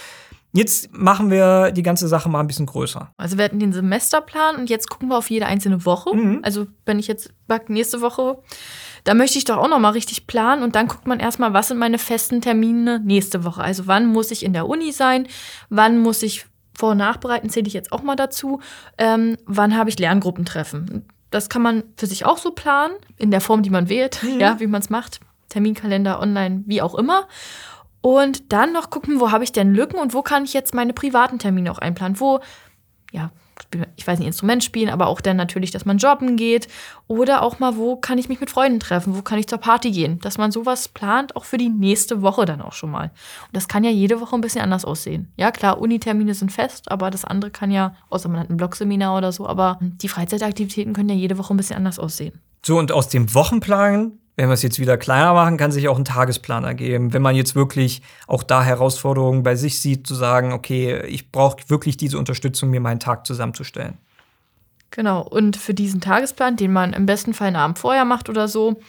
Jetzt 0.52 0.92
machen 0.92 1.30
wir 1.30 1.70
die 1.70 1.82
ganze 1.82 2.08
Sache 2.08 2.28
mal 2.28 2.40
ein 2.40 2.46
bisschen 2.48 2.66
größer. 2.66 3.12
Also 3.16 3.38
wir 3.38 3.44
hatten 3.44 3.60
den 3.60 3.72
Semesterplan 3.72 4.56
und 4.56 4.68
jetzt 4.68 4.90
gucken 4.90 5.08
wir 5.08 5.16
auf 5.16 5.30
jede 5.30 5.46
einzelne 5.46 5.84
Woche. 5.84 6.14
Mhm. 6.14 6.40
Also 6.42 6.66
wenn 6.86 6.98
ich 6.98 7.06
jetzt 7.06 7.32
sag, 7.46 7.70
nächste 7.70 8.00
Woche, 8.00 8.38
da 9.04 9.14
möchte 9.14 9.38
ich 9.38 9.44
doch 9.44 9.58
auch 9.58 9.68
noch 9.68 9.78
mal 9.78 9.90
richtig 9.90 10.26
planen 10.26 10.62
und 10.62 10.74
dann 10.74 10.88
guckt 10.88 11.06
man 11.06 11.20
erstmal, 11.20 11.52
was 11.52 11.68
sind 11.68 11.78
meine 11.78 11.98
festen 11.98 12.40
Termine 12.40 13.00
nächste 13.00 13.44
Woche. 13.44 13.62
Also 13.62 13.86
wann 13.86 14.06
muss 14.06 14.32
ich 14.32 14.44
in 14.44 14.52
der 14.52 14.68
Uni 14.68 14.90
sein, 14.90 15.28
wann 15.68 15.98
muss 15.98 16.22
ich 16.22 16.46
vor- 16.76 16.92
und 16.92 16.98
nachbereiten, 16.98 17.50
zähle 17.50 17.68
ich 17.68 17.74
jetzt 17.74 17.92
auch 17.92 18.02
mal 18.02 18.16
dazu. 18.16 18.60
Ähm, 18.98 19.36
wann 19.46 19.76
habe 19.76 19.90
ich 19.90 19.98
Lerngruppentreffen? 19.98 21.06
Das 21.30 21.48
kann 21.48 21.62
man 21.62 21.84
für 21.96 22.06
sich 22.06 22.24
auch 22.24 22.38
so 22.38 22.50
planen, 22.50 22.94
in 23.18 23.30
der 23.30 23.40
Form, 23.40 23.62
die 23.62 23.70
man 23.70 23.88
wählt, 23.88 24.20
ja, 24.38 24.58
wie 24.58 24.66
man 24.66 24.80
es 24.80 24.90
macht. 24.90 25.20
Terminkalender, 25.48 26.20
online, 26.20 26.64
wie 26.66 26.82
auch 26.82 26.94
immer. 26.96 27.28
Und 28.00 28.52
dann 28.52 28.72
noch 28.72 28.90
gucken, 28.90 29.20
wo 29.20 29.30
habe 29.30 29.44
ich 29.44 29.52
denn 29.52 29.74
Lücken 29.74 29.98
und 29.98 30.14
wo 30.14 30.22
kann 30.22 30.44
ich 30.44 30.52
jetzt 30.52 30.74
meine 30.74 30.92
privaten 30.92 31.38
Termine 31.38 31.70
auch 31.70 31.78
einplanen? 31.78 32.18
Wo, 32.18 32.40
ja, 33.12 33.30
ich 33.96 34.06
weiß 34.06 34.18
nicht, 34.18 34.26
Instrument 34.26 34.64
spielen, 34.64 34.88
aber 34.88 35.06
auch 35.06 35.20
dann 35.20 35.36
natürlich, 35.36 35.70
dass 35.70 35.84
man 35.84 35.98
jobben 35.98 36.36
geht. 36.36 36.68
Oder 37.06 37.42
auch 37.42 37.58
mal, 37.58 37.76
wo 37.76 37.96
kann 37.96 38.18
ich 38.18 38.28
mich 38.28 38.40
mit 38.40 38.50
Freunden 38.50 38.80
treffen? 38.80 39.16
Wo 39.16 39.22
kann 39.22 39.38
ich 39.38 39.48
zur 39.48 39.58
Party 39.58 39.90
gehen? 39.90 40.18
Dass 40.20 40.38
man 40.38 40.50
sowas 40.50 40.88
plant, 40.88 41.36
auch 41.36 41.44
für 41.44 41.58
die 41.58 41.68
nächste 41.68 42.22
Woche 42.22 42.44
dann 42.44 42.62
auch 42.62 42.72
schon 42.72 42.90
mal. 42.90 43.10
Und 43.46 43.56
das 43.56 43.68
kann 43.68 43.84
ja 43.84 43.90
jede 43.90 44.20
Woche 44.20 44.34
ein 44.34 44.40
bisschen 44.40 44.62
anders 44.62 44.84
aussehen. 44.84 45.32
Ja, 45.36 45.50
klar, 45.50 45.78
Unitermine 45.78 46.34
sind 46.34 46.52
fest, 46.52 46.90
aber 46.90 47.10
das 47.10 47.24
andere 47.24 47.50
kann 47.50 47.70
ja, 47.70 47.94
außer 48.08 48.28
man 48.28 48.40
hat 48.40 48.50
ein 48.50 48.56
Blogseminar 48.56 49.18
oder 49.18 49.32
so, 49.32 49.46
aber 49.46 49.78
die 49.80 50.08
Freizeitaktivitäten 50.08 50.92
können 50.92 51.10
ja 51.10 51.14
jede 51.14 51.38
Woche 51.38 51.54
ein 51.54 51.56
bisschen 51.56 51.76
anders 51.76 51.98
aussehen. 51.98 52.40
So, 52.64 52.78
und 52.78 52.92
aus 52.92 53.08
dem 53.08 53.34
Wochenplan, 53.34 54.12
wenn 54.40 54.48
wir 54.48 54.54
es 54.54 54.62
jetzt 54.62 54.78
wieder 54.78 54.96
kleiner 54.96 55.34
machen, 55.34 55.58
kann 55.58 55.70
sich 55.70 55.86
auch 55.88 55.98
ein 55.98 56.06
Tagesplan 56.06 56.64
ergeben. 56.64 57.12
Wenn 57.12 57.20
man 57.20 57.36
jetzt 57.36 57.54
wirklich 57.54 58.00
auch 58.26 58.42
da 58.42 58.62
Herausforderungen 58.62 59.42
bei 59.42 59.54
sich 59.54 59.82
sieht, 59.82 60.06
zu 60.06 60.14
sagen, 60.14 60.54
okay, 60.54 61.02
ich 61.08 61.30
brauche 61.30 61.68
wirklich 61.68 61.98
diese 61.98 62.18
Unterstützung, 62.18 62.70
mir 62.70 62.80
meinen 62.80 63.00
Tag 63.00 63.26
zusammenzustellen. 63.26 63.98
Genau, 64.92 65.20
und 65.20 65.58
für 65.58 65.74
diesen 65.74 66.00
Tagesplan, 66.00 66.56
den 66.56 66.72
man 66.72 66.94
im 66.94 67.04
besten 67.04 67.34
Fall 67.34 67.48
einen 67.48 67.56
Abend 67.56 67.78
vorher 67.78 68.06
macht 68.06 68.30
oder 68.30 68.48
so, 68.48 68.80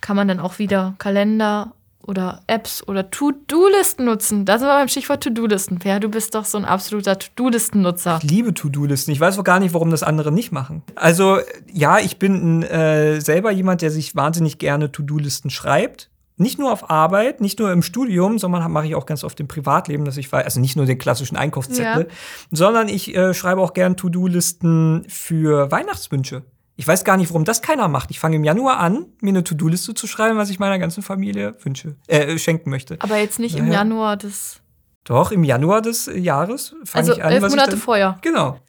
kann 0.00 0.16
man 0.16 0.26
dann 0.26 0.40
auch 0.40 0.58
wieder 0.58 0.96
Kalender 0.98 1.74
oder 2.08 2.40
Apps 2.46 2.82
oder 2.88 3.10
To-Do-Listen 3.10 4.06
nutzen. 4.06 4.44
Da 4.46 4.58
sind 4.58 4.66
wir 4.66 4.74
beim 4.74 4.88
Stichwort 4.88 5.22
To-Do-Listen. 5.22 5.78
Per, 5.78 6.00
du 6.00 6.08
bist 6.08 6.34
doch 6.34 6.46
so 6.46 6.56
ein 6.56 6.64
absoluter 6.64 7.18
To-Do-Listen-Nutzer. 7.18 8.20
Ich 8.22 8.30
liebe 8.30 8.54
To-Do-Listen. 8.54 9.10
Ich 9.12 9.20
weiß 9.20 9.38
auch 9.38 9.44
gar 9.44 9.60
nicht, 9.60 9.74
warum 9.74 9.90
das 9.90 10.02
andere 10.02 10.32
nicht 10.32 10.50
machen. 10.50 10.82
Also, 10.94 11.38
ja, 11.70 11.98
ich 11.98 12.18
bin 12.18 12.62
äh, 12.62 13.20
selber 13.20 13.50
jemand, 13.50 13.82
der 13.82 13.90
sich 13.90 14.16
wahnsinnig 14.16 14.58
gerne 14.58 14.90
To-Do-Listen 14.90 15.50
schreibt. 15.50 16.08
Nicht 16.40 16.58
nur 16.58 16.72
auf 16.72 16.88
Arbeit, 16.88 17.40
nicht 17.40 17.58
nur 17.58 17.72
im 17.72 17.82
Studium, 17.82 18.38
sondern 18.38 18.70
mache 18.70 18.86
ich 18.86 18.94
auch 18.94 19.06
ganz 19.06 19.24
oft 19.24 19.38
im 19.40 19.48
Privatleben, 19.48 20.04
dass 20.04 20.16
ich 20.16 20.30
weiß, 20.30 20.44
also 20.44 20.60
nicht 20.60 20.76
nur 20.76 20.86
den 20.86 20.96
klassischen 20.96 21.36
Einkaufszettel, 21.36 22.04
Ja. 22.04 22.14
sondern 22.52 22.88
ich 22.88 23.14
äh, 23.14 23.34
schreibe 23.34 23.60
auch 23.60 23.74
gern 23.74 23.96
To-Do-Listen 23.96 25.04
für 25.08 25.70
Weihnachtswünsche. 25.72 26.44
Ich 26.80 26.86
weiß 26.86 27.02
gar 27.02 27.16
nicht, 27.16 27.28
warum 27.30 27.44
das 27.44 27.60
keiner 27.60 27.88
macht. 27.88 28.12
Ich 28.12 28.20
fange 28.20 28.36
im 28.36 28.44
Januar 28.44 28.78
an, 28.78 29.06
mir 29.20 29.30
eine 29.30 29.42
To-Do-Liste 29.42 29.94
zu 29.94 30.06
schreiben, 30.06 30.38
was 30.38 30.48
ich 30.48 30.60
meiner 30.60 30.78
ganzen 30.78 31.02
Familie 31.02 31.56
wünsche, 31.64 31.96
äh, 32.06 32.38
schenken 32.38 32.70
möchte. 32.70 32.96
Aber 33.00 33.16
jetzt 33.16 33.40
nicht 33.40 33.56
im 33.58 33.66
Naja. 33.66 33.80
Januar 33.80 34.16
des. 34.16 34.60
Doch, 35.02 35.32
im 35.32 35.42
Januar 35.42 35.82
des 35.82 36.08
Jahres 36.14 36.76
fange 36.84 37.00
Also 37.08 37.12
ich 37.14 37.24
an. 37.24 37.32
elf 37.32 37.42
was 37.42 37.52
ich 37.52 37.58
Monate 37.58 37.76
vorher. 37.76 38.18
Genau. 38.22 38.60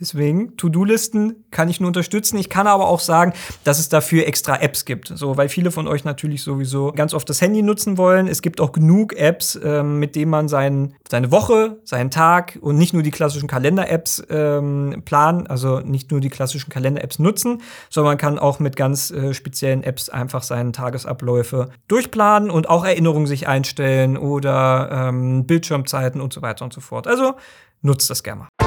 Deswegen, 0.00 0.56
To-Do-Listen 0.56 1.44
kann 1.50 1.68
ich 1.68 1.78
nur 1.78 1.88
unterstützen. 1.88 2.38
Ich 2.38 2.48
kann 2.48 2.66
aber 2.66 2.88
auch 2.88 3.00
sagen, 3.00 3.34
dass 3.64 3.78
es 3.78 3.90
dafür 3.90 4.26
extra 4.26 4.56
Apps 4.56 4.86
gibt. 4.86 5.12
So, 5.14 5.36
weil 5.36 5.50
viele 5.50 5.70
von 5.70 5.86
euch 5.86 6.04
natürlich 6.04 6.42
sowieso 6.42 6.92
ganz 6.92 7.12
oft 7.12 7.28
das 7.28 7.42
Handy 7.42 7.62
nutzen 7.62 7.98
wollen. 7.98 8.26
Es 8.26 8.40
gibt 8.40 8.60
auch 8.60 8.72
genug 8.72 9.14
Apps, 9.14 9.60
ähm, 9.62 9.98
mit 9.98 10.16
denen 10.16 10.30
man 10.30 10.48
sein, 10.48 10.94
seine 11.08 11.30
Woche, 11.30 11.78
seinen 11.84 12.10
Tag 12.10 12.58
und 12.62 12.78
nicht 12.78 12.94
nur 12.94 13.02
die 13.02 13.10
klassischen 13.10 13.46
Kalender-Apps 13.46 14.22
ähm, 14.30 15.02
planen, 15.04 15.46
also 15.46 15.80
nicht 15.80 16.10
nur 16.10 16.20
die 16.20 16.30
klassischen 16.30 16.70
Kalender-Apps 16.70 17.18
nutzen, 17.18 17.60
sondern 17.90 18.12
man 18.12 18.18
kann 18.18 18.38
auch 18.38 18.58
mit 18.58 18.76
ganz 18.76 19.10
äh, 19.10 19.34
speziellen 19.34 19.82
Apps 19.82 20.08
einfach 20.08 20.42
seine 20.42 20.72
Tagesabläufe 20.72 21.68
durchplanen 21.88 22.50
und 22.50 22.70
auch 22.70 22.86
Erinnerungen 22.86 23.26
sich 23.26 23.48
einstellen 23.48 24.16
oder 24.16 25.08
ähm, 25.08 25.46
Bildschirmzeiten 25.46 26.20
und 26.20 26.32
so 26.32 26.40
weiter 26.40 26.64
und 26.64 26.72
so 26.72 26.80
fort. 26.80 27.06
Also 27.06 27.34
nutzt 27.82 28.08
das 28.08 28.22
gerne 28.22 28.42
mal. 28.42 28.59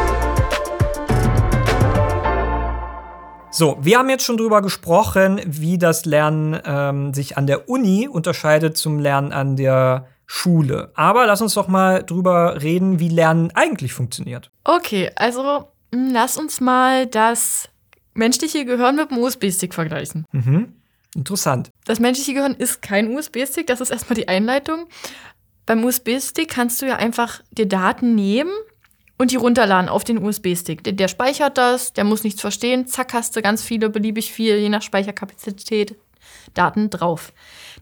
So, 3.56 3.78
wir 3.80 4.00
haben 4.00 4.10
jetzt 4.10 4.26
schon 4.26 4.38
drüber 4.38 4.64
gesprochen, 4.64 5.40
wie 5.46 5.78
das 5.78 6.06
Lernen 6.06 6.60
ähm, 6.66 7.14
sich 7.14 7.38
an 7.38 7.46
der 7.46 7.70
Uni 7.70 8.08
unterscheidet 8.08 8.78
zum 8.78 8.98
Lernen 8.98 9.32
an 9.32 9.56
der 9.56 10.08
Schule. 10.26 10.92
Aber 10.96 11.28
lass 11.28 11.40
uns 11.40 11.54
doch 11.54 11.68
mal 11.68 12.02
drüber 12.02 12.64
reden, 12.64 13.00
wie 13.00 13.10
Lernen 13.10 13.52
eigentlich 13.54 13.94
funktioniert. 13.94 14.50
Okay, 14.64 15.12
also 15.16 15.68
mh, 15.92 16.14
lass 16.14 16.38
uns 16.38 16.62
mal 16.62 17.06
das 17.06 17.70
menschliche 18.16 18.66
Gehirn 18.66 18.96
mit 18.96 19.12
dem 19.12 19.20
USB-Stick 19.20 19.76
vergleichen. 19.76 20.26
Mhm. 20.32 20.74
Interessant. 21.16 21.70
Das 21.86 22.00
menschliche 22.00 22.34
Gehirn 22.34 22.56
ist 22.56 22.82
kein 22.82 23.16
USB-Stick, 23.16 23.68
das 23.68 23.82
ist 23.82 23.92
erstmal 23.92 24.16
die 24.16 24.28
Einleitung. 24.28 24.88
Beim 25.68 25.86
USB-Stick 25.86 26.50
kannst 26.50 26.82
du 26.82 26.88
ja 26.88 26.96
einfach 26.96 27.44
dir 27.52 27.68
Daten 27.68 28.16
nehmen 28.16 28.52
und 29.18 29.32
die 29.32 29.36
runterladen 29.36 29.90
auf 29.90 30.04
den 30.04 30.24
USB-Stick. 30.24 30.84
Der, 30.84 30.94
der 30.94 31.08
speichert 31.08 31.58
das, 31.58 31.94
der 31.94 32.04
muss 32.04 32.24
nichts 32.24 32.42
verstehen, 32.42 32.88
zack, 32.88 33.14
hast 33.14 33.36
du 33.36 33.42
ganz 33.42 33.64
viele, 33.64 33.90
beliebig 33.90 34.32
viel, 34.32 34.58
je 34.58 34.70
nach 34.70 34.82
Speicherkapazität, 34.82 35.96
Daten 36.54 36.90
drauf. 36.90 37.34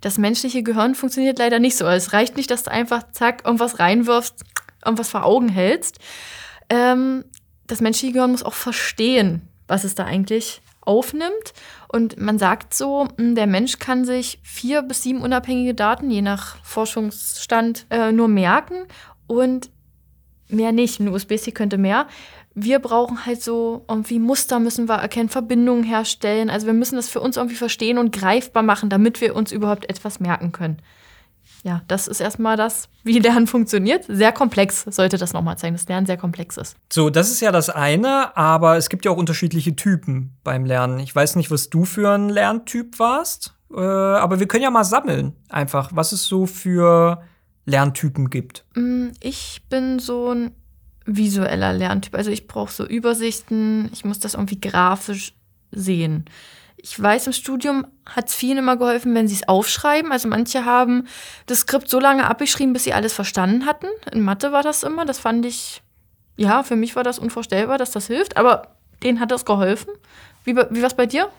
Das 0.01 0.17
menschliche 0.17 0.63
Gehirn 0.63 0.95
funktioniert 0.95 1.39
leider 1.39 1.59
nicht 1.59 1.77
so. 1.77 1.85
Es 1.85 2.13
reicht 2.13 2.37
nicht, 2.37 2.51
dass 2.51 2.63
du 2.63 2.71
einfach, 2.71 3.03
zack, 3.11 3.43
irgendwas 3.45 3.79
reinwirfst, 3.79 4.43
irgendwas 4.83 5.09
vor 5.09 5.25
Augen 5.25 5.49
hältst. 5.49 5.99
Ähm, 6.69 7.25
das 7.67 7.81
menschliche 7.81 8.13
Gehirn 8.13 8.31
muss 8.31 8.43
auch 8.43 8.53
verstehen, 8.53 9.47
was 9.67 9.83
es 9.83 9.95
da 9.95 10.05
eigentlich 10.05 10.61
aufnimmt. 10.81 11.53
Und 11.87 12.19
man 12.19 12.39
sagt 12.39 12.73
so, 12.73 13.07
mh, 13.17 13.35
der 13.35 13.47
Mensch 13.47 13.79
kann 13.79 14.05
sich 14.05 14.39
vier 14.43 14.81
bis 14.81 15.03
sieben 15.03 15.21
unabhängige 15.21 15.73
Daten, 15.73 16.09
je 16.09 16.21
nach 16.21 16.57
Forschungsstand, 16.63 17.85
äh, 17.89 18.11
nur 18.11 18.27
merken. 18.27 18.85
Und 19.27 19.69
mehr 20.51 20.71
nicht. 20.71 20.99
Ein 20.99 21.09
USB-Stick 21.09 21.55
könnte 21.55 21.77
mehr. 21.77 22.07
Wir 22.53 22.79
brauchen 22.79 23.25
halt 23.25 23.41
so 23.41 23.85
irgendwie 23.87 24.19
Muster 24.19 24.59
müssen 24.59 24.89
wir 24.89 24.95
erkennen, 24.95 25.29
Verbindungen 25.29 25.83
herstellen. 25.83 26.49
Also 26.49 26.67
wir 26.67 26.73
müssen 26.73 26.95
das 26.95 27.07
für 27.07 27.21
uns 27.21 27.37
irgendwie 27.37 27.55
verstehen 27.55 27.97
und 27.97 28.11
greifbar 28.11 28.63
machen, 28.63 28.89
damit 28.89 29.21
wir 29.21 29.35
uns 29.35 29.51
überhaupt 29.51 29.89
etwas 29.89 30.19
merken 30.19 30.51
können. 30.51 30.81
Ja, 31.63 31.81
das 31.87 32.07
ist 32.07 32.19
erstmal 32.19 32.57
das, 32.57 32.89
wie 33.03 33.19
Lernen 33.19 33.45
funktioniert. 33.45 34.05
Sehr 34.07 34.31
komplex 34.31 34.83
sollte 34.89 35.17
das 35.17 35.33
nochmal 35.33 35.57
zeigen, 35.57 35.75
dass 35.75 35.87
Lernen 35.87 36.07
sehr 36.07 36.17
komplex 36.17 36.57
ist. 36.57 36.75
So, 36.91 37.09
das 37.09 37.29
ist 37.29 37.39
ja 37.39 37.51
das 37.51 37.69
eine, 37.69 38.35
aber 38.35 38.77
es 38.77 38.89
gibt 38.89 39.05
ja 39.05 39.11
auch 39.11 39.17
unterschiedliche 39.17 39.75
Typen 39.75 40.35
beim 40.43 40.65
Lernen. 40.65 40.99
Ich 40.99 41.15
weiß 41.15 41.35
nicht, 41.35 41.51
was 41.51 41.69
du 41.69 41.85
für 41.85 42.11
ein 42.11 42.29
Lerntyp 42.29 42.97
warst, 42.97 43.53
äh, 43.71 43.79
aber 43.79 44.39
wir 44.39 44.47
können 44.47 44.63
ja 44.63 44.71
mal 44.71 44.83
sammeln, 44.83 45.35
einfach, 45.49 45.91
was 45.93 46.11
es 46.11 46.25
so 46.25 46.47
für 46.47 47.21
Lerntypen 47.65 48.29
gibt. 48.29 48.65
Mm, 48.75 49.09
ich 49.19 49.61
bin 49.69 49.99
so 49.99 50.33
ein 50.33 50.51
visueller 51.05 51.73
Lerntyp. 51.73 52.15
Also 52.15 52.31
ich 52.31 52.47
brauche 52.47 52.71
so 52.71 52.85
Übersichten, 52.85 53.89
ich 53.93 54.05
muss 54.05 54.19
das 54.19 54.33
irgendwie 54.33 54.59
grafisch 54.59 55.33
sehen. 55.71 56.25
Ich 56.77 56.99
weiß, 56.99 57.27
im 57.27 57.33
Studium 57.33 57.85
hat 58.07 58.29
es 58.29 58.35
vielen 58.35 58.57
immer 58.57 58.75
geholfen, 58.75 59.13
wenn 59.13 59.27
sie 59.27 59.35
es 59.35 59.47
aufschreiben. 59.47 60.11
Also 60.11 60.27
manche 60.27 60.65
haben 60.65 61.07
das 61.45 61.59
Skript 61.59 61.89
so 61.89 61.99
lange 61.99 62.27
abgeschrieben, 62.27 62.73
bis 62.73 62.85
sie 62.85 62.93
alles 62.93 63.13
verstanden 63.13 63.65
hatten. 63.67 63.87
In 64.11 64.21
Mathe 64.21 64.51
war 64.51 64.63
das 64.63 64.81
immer. 64.81 65.05
Das 65.05 65.19
fand 65.19 65.45
ich, 65.45 65.83
ja, 66.37 66.63
für 66.63 66.75
mich 66.75 66.95
war 66.95 67.03
das 67.03 67.19
unvorstellbar, 67.19 67.77
dass 67.77 67.91
das 67.91 68.07
hilft. 68.07 68.37
Aber 68.37 68.75
denen 69.03 69.19
hat 69.19 69.29
das 69.29 69.45
geholfen. 69.45 69.93
Wie, 70.43 70.55
wie 70.55 70.81
war 70.81 70.87
es 70.87 70.95
bei 70.95 71.05
dir? 71.05 71.29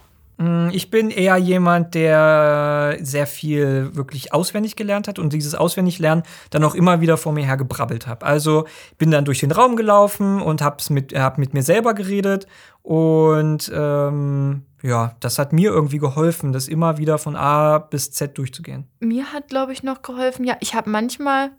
Mm, 0.43 0.71
ich 0.73 0.91
bin 0.91 1.11
eher 1.11 1.37
jemand, 1.37 1.95
der 1.95 2.99
sehr 3.01 3.27
viel 3.27 3.95
wirklich 3.95 4.33
auswendig 4.33 4.75
gelernt 4.75 5.07
hat 5.07 5.19
und 5.19 5.33
dieses 5.33 5.55
Auswendiglernen 5.55 6.25
dann 6.51 6.65
auch 6.65 6.75
immer 6.75 7.01
wieder 7.01 7.17
vor 7.17 7.33
mir 7.33 7.47
her 7.47 7.57
gebrabbelt 7.57 8.07
habe. 8.07 8.27
Also 8.27 8.67
bin 8.99 9.11
dann 9.11 9.25
durch 9.25 9.39
den 9.39 9.53
Raum 9.53 9.77
gelaufen 9.77 10.43
und 10.43 10.61
habe 10.61 10.83
mit, 10.91 11.17
hab 11.17 11.39
mit 11.39 11.55
mir 11.55 11.63
selber 11.63 11.95
geredet 11.95 12.47
und 12.83 13.71
ähm, 13.73 14.63
ja, 14.83 15.15
das 15.21 15.39
hat 15.39 15.53
mir 15.53 15.71
irgendwie 15.71 15.99
geholfen, 15.99 16.53
das 16.53 16.67
immer 16.67 16.99
wieder 16.99 17.19
von 17.19 17.37
A 17.37 17.79
bis 17.79 18.11
Z 18.11 18.37
durchzugehen. 18.37 18.89
Mir 18.99 19.33
hat, 19.33 19.49
glaube 19.49 19.73
ich, 19.73 19.85
noch 19.85 20.03
geholfen, 20.03 20.45
ja, 20.45 20.57
ich 20.61 20.75
habe 20.75 20.91
manchmal 20.91 21.53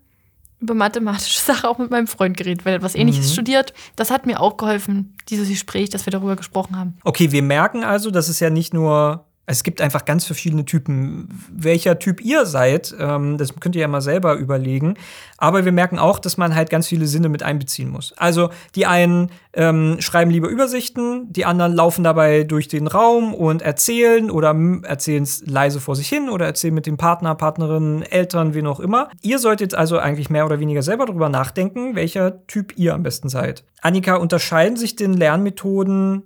über 0.64 0.74
mathematische 0.74 1.38
Sachen 1.44 1.66
auch 1.66 1.78
mit 1.78 1.90
meinem 1.90 2.06
Freund 2.06 2.36
geredet, 2.36 2.64
weil 2.64 2.74
er 2.74 2.76
etwas 2.76 2.94
Ähnliches 2.94 3.28
mhm. 3.28 3.32
studiert. 3.32 3.74
Das 3.96 4.10
hat 4.10 4.26
mir 4.26 4.40
auch 4.40 4.56
geholfen, 4.56 5.14
dieses 5.28 5.48
Gespräch, 5.48 5.90
dass 5.90 6.06
wir 6.06 6.10
darüber 6.10 6.36
gesprochen 6.36 6.76
haben. 6.76 6.96
Okay, 7.04 7.30
wir 7.30 7.42
merken 7.42 7.84
also, 7.84 8.10
dass 8.10 8.28
es 8.28 8.40
ja 8.40 8.50
nicht 8.50 8.74
nur 8.74 9.24
es 9.46 9.62
gibt 9.62 9.80
einfach 9.80 10.04
ganz 10.04 10.24
verschiedene 10.24 10.64
Typen. 10.64 11.28
Welcher 11.52 11.98
Typ 11.98 12.24
ihr 12.24 12.46
seid, 12.46 12.94
ähm, 12.98 13.36
das 13.36 13.54
könnt 13.60 13.76
ihr 13.76 13.82
ja 13.82 13.88
mal 13.88 14.00
selber 14.00 14.34
überlegen. 14.36 14.94
Aber 15.36 15.66
wir 15.66 15.72
merken 15.72 15.98
auch, 15.98 16.18
dass 16.18 16.38
man 16.38 16.54
halt 16.54 16.70
ganz 16.70 16.88
viele 16.88 17.06
Sinne 17.06 17.28
mit 17.28 17.42
einbeziehen 17.42 17.90
muss. 17.90 18.14
Also 18.16 18.48
die 18.74 18.86
einen 18.86 19.30
ähm, 19.52 19.96
schreiben 20.00 20.30
lieber 20.30 20.48
Übersichten, 20.48 21.30
die 21.30 21.44
anderen 21.44 21.74
laufen 21.74 22.04
dabei 22.04 22.44
durch 22.44 22.68
den 22.68 22.86
Raum 22.86 23.34
und 23.34 23.60
erzählen 23.60 24.30
oder 24.30 24.56
erzählen 24.82 25.22
es 25.22 25.44
leise 25.46 25.80
vor 25.80 25.94
sich 25.94 26.08
hin 26.08 26.30
oder 26.30 26.46
erzählen 26.46 26.74
mit 26.74 26.86
dem 26.86 26.96
Partner, 26.96 27.34
Partnerin, 27.34 28.02
Eltern, 28.02 28.54
wen 28.54 28.66
auch 28.66 28.80
immer. 28.80 29.10
Ihr 29.20 29.38
solltet 29.38 29.74
also 29.74 29.98
eigentlich 29.98 30.30
mehr 30.30 30.46
oder 30.46 30.58
weniger 30.58 30.82
selber 30.82 31.04
darüber 31.04 31.28
nachdenken, 31.28 31.94
welcher 31.94 32.46
Typ 32.46 32.78
ihr 32.78 32.94
am 32.94 33.02
besten 33.02 33.28
seid. 33.28 33.64
Annika, 33.82 34.16
unterscheiden 34.16 34.78
sich 34.78 34.96
den 34.96 35.12
Lernmethoden 35.12 36.22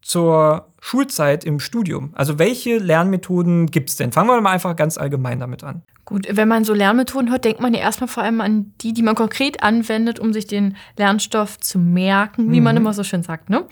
zur 0.00 0.67
Schulzeit 0.80 1.44
im 1.44 1.60
Studium? 1.60 2.10
Also 2.14 2.38
welche 2.38 2.78
Lernmethoden 2.78 3.66
gibt 3.66 3.90
es 3.90 3.96
denn? 3.96 4.12
Fangen 4.12 4.28
wir 4.28 4.40
mal 4.40 4.52
einfach 4.52 4.76
ganz 4.76 4.98
allgemein 4.98 5.40
damit 5.40 5.64
an. 5.64 5.82
Gut, 6.04 6.26
wenn 6.30 6.48
man 6.48 6.64
so 6.64 6.72
Lernmethoden 6.72 7.30
hört, 7.30 7.44
denkt 7.44 7.60
man 7.60 7.74
ja 7.74 7.80
erstmal 7.80 8.08
vor 8.08 8.22
allem 8.22 8.40
an 8.40 8.72
die, 8.80 8.94
die 8.94 9.02
man 9.02 9.14
konkret 9.14 9.62
anwendet, 9.62 10.18
um 10.18 10.32
sich 10.32 10.46
den 10.46 10.76
Lernstoff 10.96 11.60
zu 11.60 11.78
merken, 11.78 12.50
wie 12.50 12.60
mhm. 12.60 12.64
man 12.64 12.76
immer 12.78 12.94
so 12.94 13.04
schön 13.04 13.22
sagt. 13.22 13.50
Ne? 13.50 13.64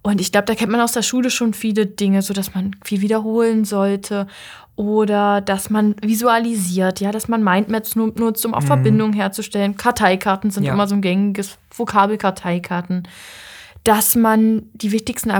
Und 0.00 0.20
ich 0.20 0.32
glaube, 0.32 0.46
da 0.46 0.54
kennt 0.54 0.70
man 0.70 0.80
aus 0.80 0.92
der 0.92 1.02
Schule 1.02 1.30
schon 1.30 1.54
viele 1.54 1.86
Dinge, 1.86 2.22
so 2.22 2.34
dass 2.34 2.54
man 2.54 2.76
viel 2.84 3.00
wiederholen 3.00 3.64
sollte 3.64 4.26
oder 4.76 5.40
dass 5.40 5.70
man 5.70 5.94
visualisiert, 6.02 7.00
ja, 7.00 7.12
dass 7.12 7.28
man 7.28 7.44
Mindmaps 7.44 7.96
nutzt, 7.96 8.44
um 8.44 8.54
auch 8.54 8.62
mhm. 8.62 8.66
Verbindungen 8.66 9.12
herzustellen. 9.14 9.76
Karteikarten 9.76 10.50
sind 10.50 10.64
ja. 10.64 10.72
immer 10.72 10.86
so 10.86 10.94
ein 10.94 11.00
gängiges 11.00 11.58
Vokabel 11.70 12.18
Karteikarten. 12.18 13.06
Dass 13.84 14.16
man 14.16 14.70
die 14.72 14.92
wichtigsten 14.92 15.30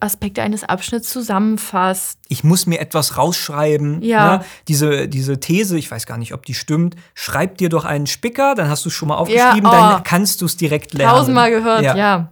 Aspekte 0.00 0.42
eines 0.42 0.64
Abschnitts 0.64 1.10
zusammenfasst. 1.10 2.18
Ich 2.28 2.44
muss 2.44 2.66
mir 2.66 2.80
etwas 2.80 3.16
rausschreiben. 3.16 4.02
Ja. 4.02 4.38
Ne? 4.38 4.44
Diese, 4.68 5.08
diese 5.08 5.40
These, 5.40 5.78
ich 5.78 5.90
weiß 5.90 6.06
gar 6.06 6.18
nicht, 6.18 6.34
ob 6.34 6.46
die 6.46 6.54
stimmt, 6.54 6.96
schreib 7.14 7.58
dir 7.58 7.68
doch 7.68 7.84
einen 7.84 8.06
Spicker, 8.06 8.54
dann 8.54 8.68
hast 8.68 8.84
du 8.84 8.88
es 8.88 8.94
schon 8.94 9.08
mal 9.08 9.16
aufgeschrieben, 9.16 9.70
ja, 9.70 9.88
oh. 9.88 9.92
dann 9.92 10.02
kannst 10.02 10.40
du 10.40 10.46
es 10.46 10.56
direkt 10.56 10.94
lernen. 10.94 11.16
Tausendmal 11.16 11.50
gehört, 11.50 11.82
ja. 11.82 11.96
ja. 11.96 12.30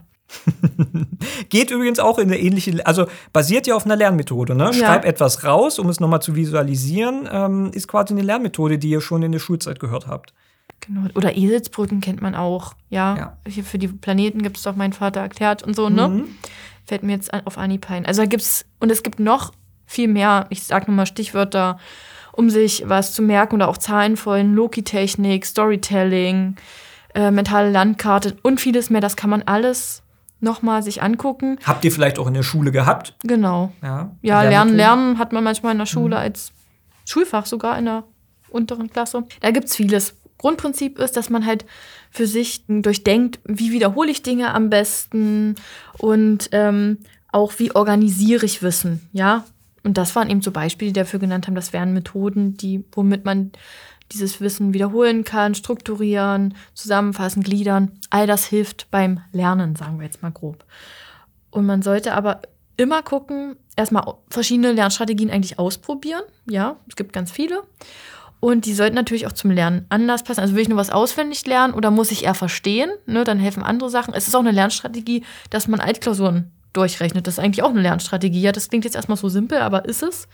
Geht 1.49 1.71
übrigens 1.71 1.99
auch 1.99 2.17
in 2.17 2.29
eine 2.29 2.39
ähnliche, 2.39 2.85
also 2.85 3.05
basiert 3.31 3.67
ja 3.67 3.75
auf 3.75 3.85
einer 3.85 3.95
Lernmethode. 3.95 4.55
Ne? 4.55 4.73
Schreib 4.73 5.03
ja. 5.03 5.09
etwas 5.09 5.43
raus, 5.43 5.79
um 5.79 5.89
es 5.89 5.99
nochmal 5.99 6.21
zu 6.21 6.35
visualisieren, 6.35 7.29
ähm, 7.31 7.71
ist 7.73 7.87
quasi 7.87 8.13
eine 8.13 8.23
Lernmethode, 8.23 8.77
die 8.77 8.89
ihr 8.89 9.01
schon 9.01 9.23
in 9.23 9.31
der 9.31 9.39
Schulzeit 9.39 9.79
gehört 9.79 10.07
habt. 10.07 10.33
Genau. 10.81 11.07
Oder 11.15 11.35
Eselsbrücken 11.35 12.01
kennt 12.01 12.21
man 12.21 12.35
auch. 12.35 12.73
Ja. 12.89 13.15
ja. 13.15 13.37
Hier 13.47 13.63
für 13.63 13.77
die 13.77 13.87
Planeten 13.87 14.41
gibt 14.41 14.57
es 14.57 14.63
doch 14.63 14.75
mein 14.75 14.93
Vater 14.93 15.21
erklärt 15.21 15.63
und 15.63 15.75
so, 15.75 15.89
ne? 15.89 16.07
Mhm 16.07 16.25
fällt 16.85 17.03
mir 17.03 17.13
jetzt 17.13 17.33
auf 17.45 17.57
Anhieb 17.57 17.89
ein. 17.89 18.05
Also 18.05 18.21
da 18.21 18.25
gibt's, 18.27 18.65
und 18.79 18.91
es 18.91 19.03
gibt 19.03 19.19
noch 19.19 19.51
viel 19.85 20.07
mehr, 20.07 20.47
ich 20.49 20.63
sag 20.63 20.87
nur 20.87 20.95
mal 20.95 21.05
Stichwörter, 21.05 21.79
um 22.31 22.49
sich 22.49 22.83
was 22.87 23.13
zu 23.13 23.21
merken 23.21 23.55
oder 23.55 23.69
auch 23.69 23.77
Zahlenfolgen, 23.77 24.53
Loki-Technik, 24.53 25.45
Storytelling, 25.45 26.55
äh, 27.13 27.31
mentale 27.31 27.71
Landkarte 27.71 28.35
und 28.43 28.59
vieles 28.59 28.89
mehr. 28.89 29.01
Das 29.01 29.15
kann 29.15 29.29
man 29.29 29.43
alles 29.43 30.03
nochmal 30.41 30.83
sich 30.83 31.01
angucken. 31.01 31.57
Habt 31.63 31.85
ihr 31.85 31.91
vielleicht 31.91 32.19
auch 32.19 32.27
in 32.27 32.33
der 32.33 32.43
Schule 32.43 32.71
gehabt? 32.71 33.15
Genau. 33.23 33.71
Ja, 33.81 34.11
ja 34.21 34.43
Lernen, 34.43 34.75
Lernen 34.75 35.17
hat 35.17 35.31
man 35.31 35.43
manchmal 35.43 35.71
in 35.71 35.79
der 35.79 35.85
Schule 35.85 36.15
mhm. 36.15 36.21
als 36.21 36.51
Schulfach 37.05 37.45
sogar 37.45 37.77
in 37.77 37.85
der 37.85 38.03
unteren 38.49 38.89
Klasse. 38.89 39.23
Da 39.41 39.51
gibt 39.51 39.67
es 39.67 39.75
vieles. 39.75 40.15
Grundprinzip 40.37 40.99
ist, 40.99 41.15
dass 41.15 41.29
man 41.29 41.45
halt 41.45 41.65
für 42.15 42.27
sich 42.27 42.63
durchdenkt, 42.67 43.39
wie 43.43 43.71
wiederhole 43.71 44.09
ich 44.09 44.23
Dinge 44.23 44.53
am 44.53 44.69
besten 44.69 45.55
und 45.97 46.49
ähm, 46.53 46.99
auch 47.31 47.53
wie 47.57 47.75
organisiere 47.75 48.45
ich 48.45 48.63
Wissen, 48.63 49.01
ja. 49.11 49.43
Und 49.83 49.97
das 49.97 50.15
waren 50.15 50.29
eben 50.29 50.41
so 50.41 50.51
Beispiele, 50.51 50.91
die 50.91 50.99
dafür 50.99 51.19
genannt 51.19 51.45
haben, 51.45 51.55
das 51.55 51.73
wären 51.73 51.93
Methoden, 51.93 52.55
die, 52.57 52.85
womit 52.93 53.25
man 53.25 53.51
dieses 54.11 54.39
Wissen 54.39 54.73
wiederholen 54.73 55.23
kann, 55.25 55.55
strukturieren, 55.55 56.55
zusammenfassen, 56.73 57.43
gliedern. 57.43 57.91
All 58.09 58.27
das 58.27 58.45
hilft 58.45 58.89
beim 58.91 59.19
Lernen, 59.31 59.75
sagen 59.75 59.99
wir 59.99 60.05
jetzt 60.05 60.21
mal 60.21 60.31
grob. 60.31 60.63
Und 61.51 61.65
man 61.65 61.81
sollte 61.81 62.13
aber 62.13 62.41
immer 62.77 63.03
gucken, 63.03 63.57
erstmal 63.75 64.05
verschiedene 64.29 64.71
Lernstrategien 64.71 65.29
eigentlich 65.29 65.59
ausprobieren. 65.59 66.23
Ja, 66.49 66.77
es 66.87 66.95
gibt 66.95 67.13
ganz 67.13 67.31
viele. 67.31 67.63
Und 68.45 68.67
die 68.67 68.75
sollten 68.75 68.93
natürlich 68.93 69.25
auch 69.25 69.31
zum 69.31 69.49
Lernen 69.49 69.87
anders 69.89 70.21
passen. 70.21 70.39
Also 70.39 70.53
will 70.53 70.61
ich 70.61 70.69
nur 70.69 70.77
was 70.77 70.91
auswendig 70.91 71.47
lernen 71.47 71.73
oder 71.73 71.89
muss 71.89 72.11
ich 72.11 72.25
eher 72.25 72.35
verstehen? 72.35 72.91
Ne, 73.07 73.23
dann 73.23 73.39
helfen 73.39 73.63
andere 73.63 73.89
Sachen. 73.89 74.13
Es 74.13 74.27
ist 74.27 74.35
auch 74.35 74.41
eine 74.41 74.51
Lernstrategie, 74.51 75.23
dass 75.49 75.67
man 75.67 75.79
Altklausuren 75.79 76.51
durchrechnet. 76.71 77.25
Das 77.25 77.39
ist 77.39 77.43
eigentlich 77.43 77.63
auch 77.63 77.71
eine 77.71 77.81
Lernstrategie. 77.81 78.39
Ja, 78.39 78.51
das 78.51 78.69
klingt 78.69 78.85
jetzt 78.85 78.95
erstmal 78.95 79.17
so 79.17 79.29
simpel, 79.29 79.57
aber 79.57 79.85
ist 79.85 80.03
es. 80.03 80.27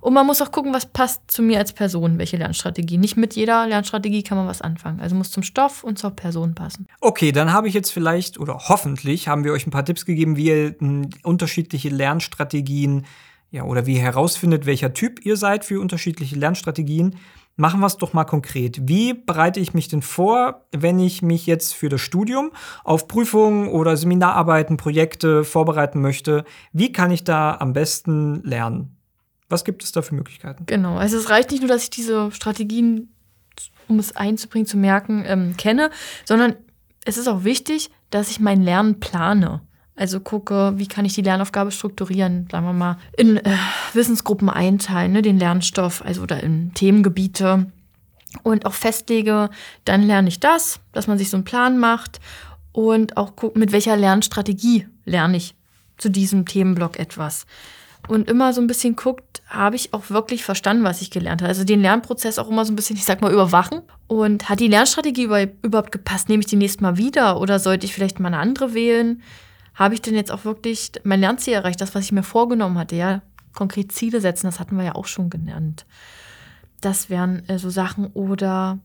Und 0.00 0.14
man 0.14 0.26
muss 0.26 0.40
auch 0.40 0.50
gucken, 0.50 0.72
was 0.72 0.86
passt 0.86 1.30
zu 1.30 1.42
mir 1.42 1.58
als 1.58 1.74
Person, 1.74 2.16
welche 2.16 2.38
Lernstrategie. 2.38 2.96
Nicht 2.96 3.18
mit 3.18 3.34
jeder 3.34 3.66
Lernstrategie 3.66 4.22
kann 4.22 4.38
man 4.38 4.46
was 4.46 4.62
anfangen. 4.62 5.00
Also 5.00 5.14
muss 5.14 5.30
zum 5.30 5.42
Stoff 5.42 5.84
und 5.84 5.98
zur 5.98 6.12
Person 6.12 6.54
passen. 6.54 6.88
Okay, 7.02 7.32
dann 7.32 7.52
habe 7.52 7.68
ich 7.68 7.74
jetzt 7.74 7.90
vielleicht 7.90 8.40
oder 8.40 8.60
hoffentlich 8.68 9.28
haben 9.28 9.44
wir 9.44 9.52
euch 9.52 9.66
ein 9.66 9.70
paar 9.70 9.84
Tipps 9.84 10.06
gegeben, 10.06 10.38
wie 10.38 10.46
ihr 10.46 10.74
unterschiedliche 11.22 11.90
Lernstrategien 11.90 13.04
ja 13.52 13.64
oder 13.64 13.86
wie 13.86 13.96
ihr 13.96 14.00
herausfindet, 14.00 14.66
welcher 14.66 14.94
Typ 14.94 15.24
ihr 15.24 15.36
seid 15.36 15.64
für 15.64 15.80
unterschiedliche 15.80 16.36
Lernstrategien. 16.36 17.16
Machen 17.56 17.80
wir 17.80 17.86
es 17.86 17.98
doch 17.98 18.14
mal 18.14 18.24
konkret. 18.24 18.88
Wie 18.88 19.12
bereite 19.12 19.60
ich 19.60 19.74
mich 19.74 19.88
denn 19.88 20.00
vor, 20.00 20.64
wenn 20.72 20.98
ich 20.98 21.20
mich 21.20 21.46
jetzt 21.46 21.74
für 21.74 21.90
das 21.90 22.00
Studium 22.00 22.50
auf 22.82 23.08
Prüfungen 23.08 23.68
oder 23.68 23.96
Seminararbeiten, 23.96 24.78
Projekte 24.78 25.44
vorbereiten 25.44 26.00
möchte? 26.00 26.44
Wie 26.72 26.92
kann 26.92 27.10
ich 27.10 27.24
da 27.24 27.56
am 27.56 27.74
besten 27.74 28.42
lernen? 28.42 28.96
Was 29.50 29.64
gibt 29.64 29.84
es 29.84 29.92
da 29.92 30.00
für 30.00 30.14
Möglichkeiten? 30.14 30.64
Genau, 30.64 30.96
also 30.96 31.18
es 31.18 31.28
reicht 31.28 31.50
nicht 31.50 31.60
nur, 31.60 31.68
dass 31.68 31.84
ich 31.84 31.90
diese 31.90 32.30
Strategien, 32.32 33.14
um 33.86 33.98
es 33.98 34.16
einzubringen, 34.16 34.66
zu 34.66 34.78
merken, 34.78 35.24
ähm, 35.26 35.54
kenne, 35.58 35.90
sondern 36.24 36.56
es 37.04 37.18
ist 37.18 37.28
auch 37.28 37.44
wichtig, 37.44 37.90
dass 38.08 38.30
ich 38.30 38.40
mein 38.40 38.62
Lernen 38.62 38.98
plane. 38.98 39.60
Also 39.94 40.20
gucke, 40.20 40.72
wie 40.76 40.86
kann 40.86 41.04
ich 41.04 41.12
die 41.14 41.22
Lernaufgabe 41.22 41.70
strukturieren, 41.70 42.48
sagen 42.50 42.66
wir 42.66 42.72
mal, 42.72 42.96
in 43.16 43.36
äh, 43.36 43.56
Wissensgruppen 43.92 44.48
einteilen, 44.48 45.12
ne, 45.12 45.22
den 45.22 45.38
Lernstoff, 45.38 46.02
also 46.02 46.22
oder 46.22 46.42
in 46.42 46.72
Themengebiete 46.72 47.66
und 48.42 48.64
auch 48.64 48.72
festlege, 48.72 49.50
dann 49.84 50.02
lerne 50.02 50.28
ich 50.28 50.40
das, 50.40 50.80
dass 50.92 51.06
man 51.06 51.18
sich 51.18 51.28
so 51.28 51.36
einen 51.36 51.44
Plan 51.44 51.78
macht 51.78 52.20
und 52.72 53.18
auch 53.18 53.36
gucken, 53.36 53.60
mit 53.60 53.72
welcher 53.72 53.96
Lernstrategie 53.96 54.88
lerne 55.04 55.36
ich 55.36 55.54
zu 55.98 56.10
diesem 56.10 56.46
Themenblock 56.46 56.98
etwas. 56.98 57.46
und 58.08 58.28
immer 58.28 58.52
so 58.52 58.60
ein 58.60 58.66
bisschen 58.66 58.96
guckt, 58.96 59.42
habe 59.46 59.76
ich 59.76 59.94
auch 59.94 60.10
wirklich 60.10 60.42
verstanden, 60.42 60.82
was 60.82 61.02
ich 61.02 61.10
gelernt 61.12 61.40
habe. 61.40 61.50
Also 61.50 61.62
den 61.62 61.80
Lernprozess 61.80 62.38
auch 62.38 62.48
immer 62.48 62.64
so 62.64 62.72
ein 62.72 62.76
bisschen, 62.76 62.96
ich 62.96 63.04
sag 63.04 63.20
mal, 63.20 63.32
überwachen. 63.32 63.82
Und 64.08 64.48
hat 64.48 64.58
die 64.58 64.66
Lernstrategie 64.66 65.28
überhaupt 65.62 65.92
gepasst? 65.92 66.28
Nehme 66.28 66.40
ich 66.40 66.48
die 66.48 66.56
nächste 66.56 66.82
Mal 66.82 66.96
wieder 66.96 67.40
oder 67.40 67.60
sollte 67.60 67.86
ich 67.86 67.94
vielleicht 67.94 68.18
mal 68.18 68.28
eine 68.28 68.38
andere 68.38 68.74
wählen? 68.74 69.22
Habe 69.74 69.94
ich 69.94 70.02
denn 70.02 70.14
jetzt 70.14 70.30
auch 70.30 70.44
wirklich 70.44 70.92
mein 71.04 71.20
Lernziel 71.20 71.54
erreicht, 71.54 71.80
das, 71.80 71.94
was 71.94 72.04
ich 72.04 72.12
mir 72.12 72.22
vorgenommen 72.22 72.78
hatte? 72.78 72.96
Ja, 72.96 73.22
konkret 73.52 73.92
Ziele 73.92 74.20
setzen, 74.20 74.46
das 74.46 74.60
hatten 74.60 74.76
wir 74.76 74.84
ja 74.84 74.94
auch 74.94 75.06
schon 75.06 75.30
genannt. 75.30 75.86
Das 76.80 77.10
wären 77.10 77.48
äh, 77.48 77.58
so 77.58 77.70
Sachen 77.70 78.06
oder 78.08 78.78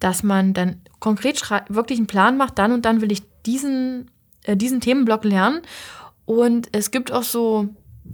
dass 0.00 0.22
man 0.22 0.54
dann 0.54 0.80
konkret 0.98 1.40
wirklich 1.68 1.98
einen 1.98 2.06
Plan 2.06 2.36
macht, 2.36 2.58
dann 2.58 2.72
und 2.72 2.84
dann 2.84 3.00
will 3.00 3.12
ich 3.12 3.22
diesen, 3.46 4.10
äh, 4.42 4.56
diesen 4.56 4.80
Themenblock 4.80 5.24
lernen. 5.24 5.62
Und 6.26 6.68
es 6.72 6.90
gibt 6.90 7.12
auch 7.12 7.22
so 7.22 7.68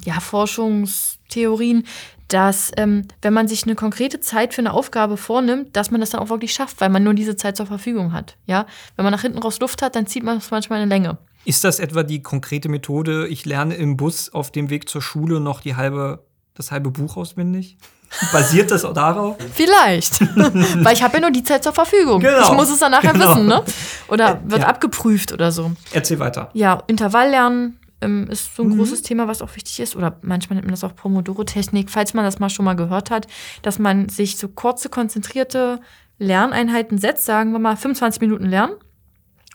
ja, 0.04 0.20
Forschungstheorien, 0.20 1.84
dass 2.28 2.70
ähm, 2.76 3.08
wenn 3.22 3.32
man 3.32 3.48
sich 3.48 3.64
eine 3.64 3.74
konkrete 3.74 4.20
Zeit 4.20 4.54
für 4.54 4.62
eine 4.62 4.72
Aufgabe 4.72 5.16
vornimmt, 5.16 5.76
dass 5.76 5.90
man 5.90 6.00
das 6.00 6.10
dann 6.10 6.20
auch 6.20 6.28
wirklich 6.28 6.52
schafft, 6.52 6.80
weil 6.80 6.88
man 6.88 7.02
nur 7.02 7.14
diese 7.14 7.36
Zeit 7.36 7.56
zur 7.56 7.66
Verfügung 7.66 8.12
hat. 8.12 8.36
Ja, 8.46 8.66
wenn 8.96 9.04
man 9.04 9.12
nach 9.12 9.22
hinten 9.22 9.38
raus 9.38 9.58
Luft 9.60 9.82
hat, 9.82 9.96
dann 9.96 10.06
zieht 10.06 10.22
man 10.22 10.38
es 10.38 10.50
manchmal 10.50 10.80
eine 10.80 10.88
Länge. 10.88 11.18
Ist 11.44 11.64
das 11.64 11.78
etwa 11.78 12.02
die 12.02 12.22
konkrete 12.22 12.68
Methode? 12.68 13.26
Ich 13.28 13.46
lerne 13.46 13.74
im 13.74 13.96
Bus 13.96 14.30
auf 14.32 14.50
dem 14.50 14.70
Weg 14.70 14.88
zur 14.88 15.02
Schule 15.02 15.40
noch 15.40 15.60
die 15.60 15.76
halbe, 15.76 16.24
das 16.54 16.70
halbe 16.70 16.90
Buch 16.90 17.16
auswendig? 17.16 17.76
Basiert 18.32 18.70
das 18.70 18.84
auch 18.84 18.92
darauf? 18.92 19.36
Vielleicht. 19.54 20.20
Weil 20.84 20.94
ich 20.94 21.02
habe 21.02 21.14
ja 21.14 21.20
nur 21.20 21.30
die 21.30 21.44
Zeit 21.44 21.62
zur 21.62 21.72
Verfügung. 21.72 22.20
Genau. 22.20 22.42
Ich 22.42 22.52
muss 22.52 22.70
es 22.70 22.80
dann 22.80 22.90
nachher 22.90 23.12
genau. 23.12 23.30
wissen, 23.30 23.46
ne? 23.46 23.62
Oder 24.08 24.40
wird 24.44 24.62
ja. 24.62 24.68
abgeprüft 24.68 25.32
oder 25.32 25.52
so. 25.52 25.72
Erzähl 25.92 26.18
weiter. 26.18 26.50
Ja, 26.52 26.82
Intervalllernen 26.88 27.78
ähm, 28.00 28.28
ist 28.28 28.56
so 28.56 28.62
ein 28.62 28.70
mhm. 28.70 28.78
großes 28.78 29.02
Thema, 29.02 29.28
was 29.28 29.42
auch 29.42 29.54
wichtig 29.54 29.78
ist. 29.80 29.96
Oder 29.96 30.16
manchmal 30.22 30.56
nennt 30.56 30.66
man 30.66 30.72
das 30.72 30.84
auch 30.84 30.94
Pomodoro-Technik, 30.94 31.90
falls 31.90 32.14
man 32.14 32.24
das 32.24 32.38
mal 32.38 32.50
schon 32.50 32.64
mal 32.64 32.74
gehört 32.74 33.10
hat, 33.10 33.26
dass 33.62 33.78
man 33.78 34.08
sich 34.08 34.36
so 34.36 34.48
kurze, 34.48 34.88
konzentrierte 34.88 35.80
Lerneinheiten 36.18 36.98
setzt, 36.98 37.24
sagen 37.24 37.52
wir 37.52 37.58
mal 37.58 37.76
25 37.76 38.20
Minuten 38.20 38.46
lernen. 38.46 38.74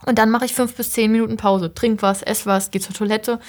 Und 0.05 0.19
dann 0.19 0.29
mache 0.29 0.45
ich 0.45 0.53
fünf 0.53 0.75
bis 0.75 0.91
zehn 0.91 1.12
Minuten 1.12 1.38
Pause. 1.38 1.73
Trink 1.73 2.01
was, 2.01 2.21
ess 2.21 2.45
was, 2.45 2.71
geh 2.71 2.79
zur 2.79 2.93
Toilette. 2.93 3.39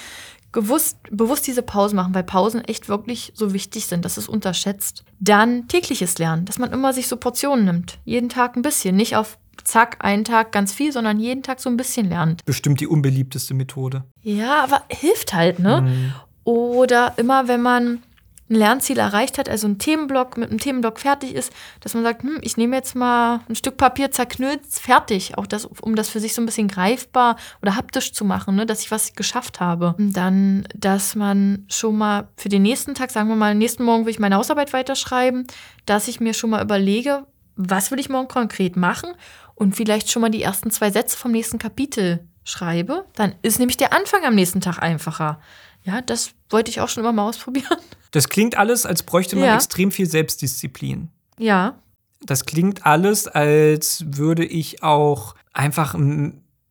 Gewusst, 0.52 0.98
bewusst 1.10 1.46
diese 1.46 1.62
Pause 1.62 1.96
machen, 1.96 2.14
weil 2.14 2.22
Pausen 2.22 2.64
echt 2.64 2.88
wirklich 2.88 3.32
so 3.34 3.52
wichtig 3.52 3.86
sind. 3.86 4.04
Das 4.04 4.16
ist 4.16 4.28
unterschätzt. 4.28 5.04
Dann 5.20 5.68
tägliches 5.68 6.18
Lernen, 6.18 6.46
dass 6.46 6.58
man 6.58 6.72
immer 6.72 6.92
sich 6.92 7.08
so 7.08 7.16
Portionen 7.16 7.64
nimmt. 7.66 7.98
Jeden 8.04 8.28
Tag 8.28 8.56
ein 8.56 8.62
bisschen. 8.62 8.96
Nicht 8.96 9.16
auf 9.16 9.38
zack, 9.64 9.98
einen 10.00 10.24
Tag 10.24 10.52
ganz 10.52 10.72
viel, 10.72 10.92
sondern 10.92 11.18
jeden 11.18 11.42
Tag 11.42 11.60
so 11.60 11.68
ein 11.68 11.76
bisschen 11.76 12.08
lernt. 12.08 12.44
Bestimmt 12.44 12.80
die 12.80 12.86
unbeliebteste 12.86 13.52
Methode. 13.52 14.04
Ja, 14.22 14.62
aber 14.62 14.82
hilft 14.88 15.34
halt, 15.34 15.58
ne? 15.58 15.82
Mhm. 15.82 16.14
Oder 16.44 17.14
immer, 17.16 17.48
wenn 17.48 17.60
man 17.60 18.02
ein 18.48 18.54
Lernziel 18.54 18.98
erreicht 18.98 19.38
hat, 19.38 19.48
also 19.48 19.66
ein 19.66 19.78
Themenblock 19.78 20.36
mit 20.36 20.50
einem 20.50 20.60
Themenblock 20.60 21.00
fertig 21.00 21.34
ist, 21.34 21.52
dass 21.80 21.94
man 21.94 22.04
sagt, 22.04 22.22
hm, 22.22 22.38
ich 22.42 22.56
nehme 22.56 22.76
jetzt 22.76 22.94
mal 22.94 23.40
ein 23.48 23.56
Stück 23.56 23.76
Papier, 23.76 24.10
zerknüllt, 24.10 24.60
fertig. 24.66 25.36
Auch 25.36 25.46
das, 25.46 25.64
um 25.64 25.96
das 25.96 26.08
für 26.08 26.20
sich 26.20 26.34
so 26.34 26.42
ein 26.42 26.46
bisschen 26.46 26.68
greifbar 26.68 27.36
oder 27.60 27.76
haptisch 27.76 28.12
zu 28.12 28.24
machen, 28.24 28.54
ne, 28.54 28.66
dass 28.66 28.82
ich 28.82 28.90
was 28.90 29.14
geschafft 29.14 29.60
habe. 29.60 29.94
Und 29.98 30.12
dann, 30.12 30.66
dass 30.74 31.16
man 31.16 31.66
schon 31.68 31.98
mal 31.98 32.28
für 32.36 32.48
den 32.48 32.62
nächsten 32.62 32.94
Tag, 32.94 33.10
sagen 33.10 33.28
wir 33.28 33.36
mal, 33.36 33.54
nächsten 33.54 33.84
Morgen 33.84 34.04
will 34.04 34.12
ich 34.12 34.20
meine 34.20 34.36
Hausarbeit 34.36 34.72
weiterschreiben, 34.72 35.46
dass 35.84 36.08
ich 36.08 36.20
mir 36.20 36.34
schon 36.34 36.50
mal 36.50 36.62
überlege, 36.62 37.26
was 37.56 37.90
will 37.90 37.98
ich 37.98 38.08
morgen 38.08 38.28
konkret 38.28 38.76
machen 38.76 39.10
und 39.54 39.74
vielleicht 39.74 40.10
schon 40.10 40.22
mal 40.22 40.30
die 40.30 40.42
ersten 40.42 40.70
zwei 40.70 40.90
Sätze 40.90 41.16
vom 41.16 41.32
nächsten 41.32 41.58
Kapitel 41.58 42.28
schreibe, 42.44 43.06
dann 43.14 43.34
ist 43.42 43.58
nämlich 43.58 43.76
der 43.76 43.92
Anfang 43.92 44.24
am 44.24 44.34
nächsten 44.34 44.60
Tag 44.60 44.80
einfacher. 44.80 45.40
Ja, 45.86 46.02
das 46.02 46.32
wollte 46.50 46.70
ich 46.70 46.80
auch 46.80 46.88
schon 46.88 47.02
immer 47.02 47.12
mal 47.12 47.28
ausprobieren. 47.28 47.78
Das 48.12 48.30
klingt 48.30 48.56
alles, 48.56 48.86
als 48.86 49.02
bräuchte 49.02 49.36
man 49.36 49.46
ja. 49.46 49.56
extrem 49.56 49.90
viel 49.90 50.06
Selbstdisziplin. 50.06 51.10
Ja. 51.38 51.74
Das 52.22 52.46
klingt 52.46 52.86
alles, 52.86 53.28
als 53.28 54.04
würde 54.06 54.42
ich 54.42 54.82
auch 54.82 55.34
einfach 55.52 55.94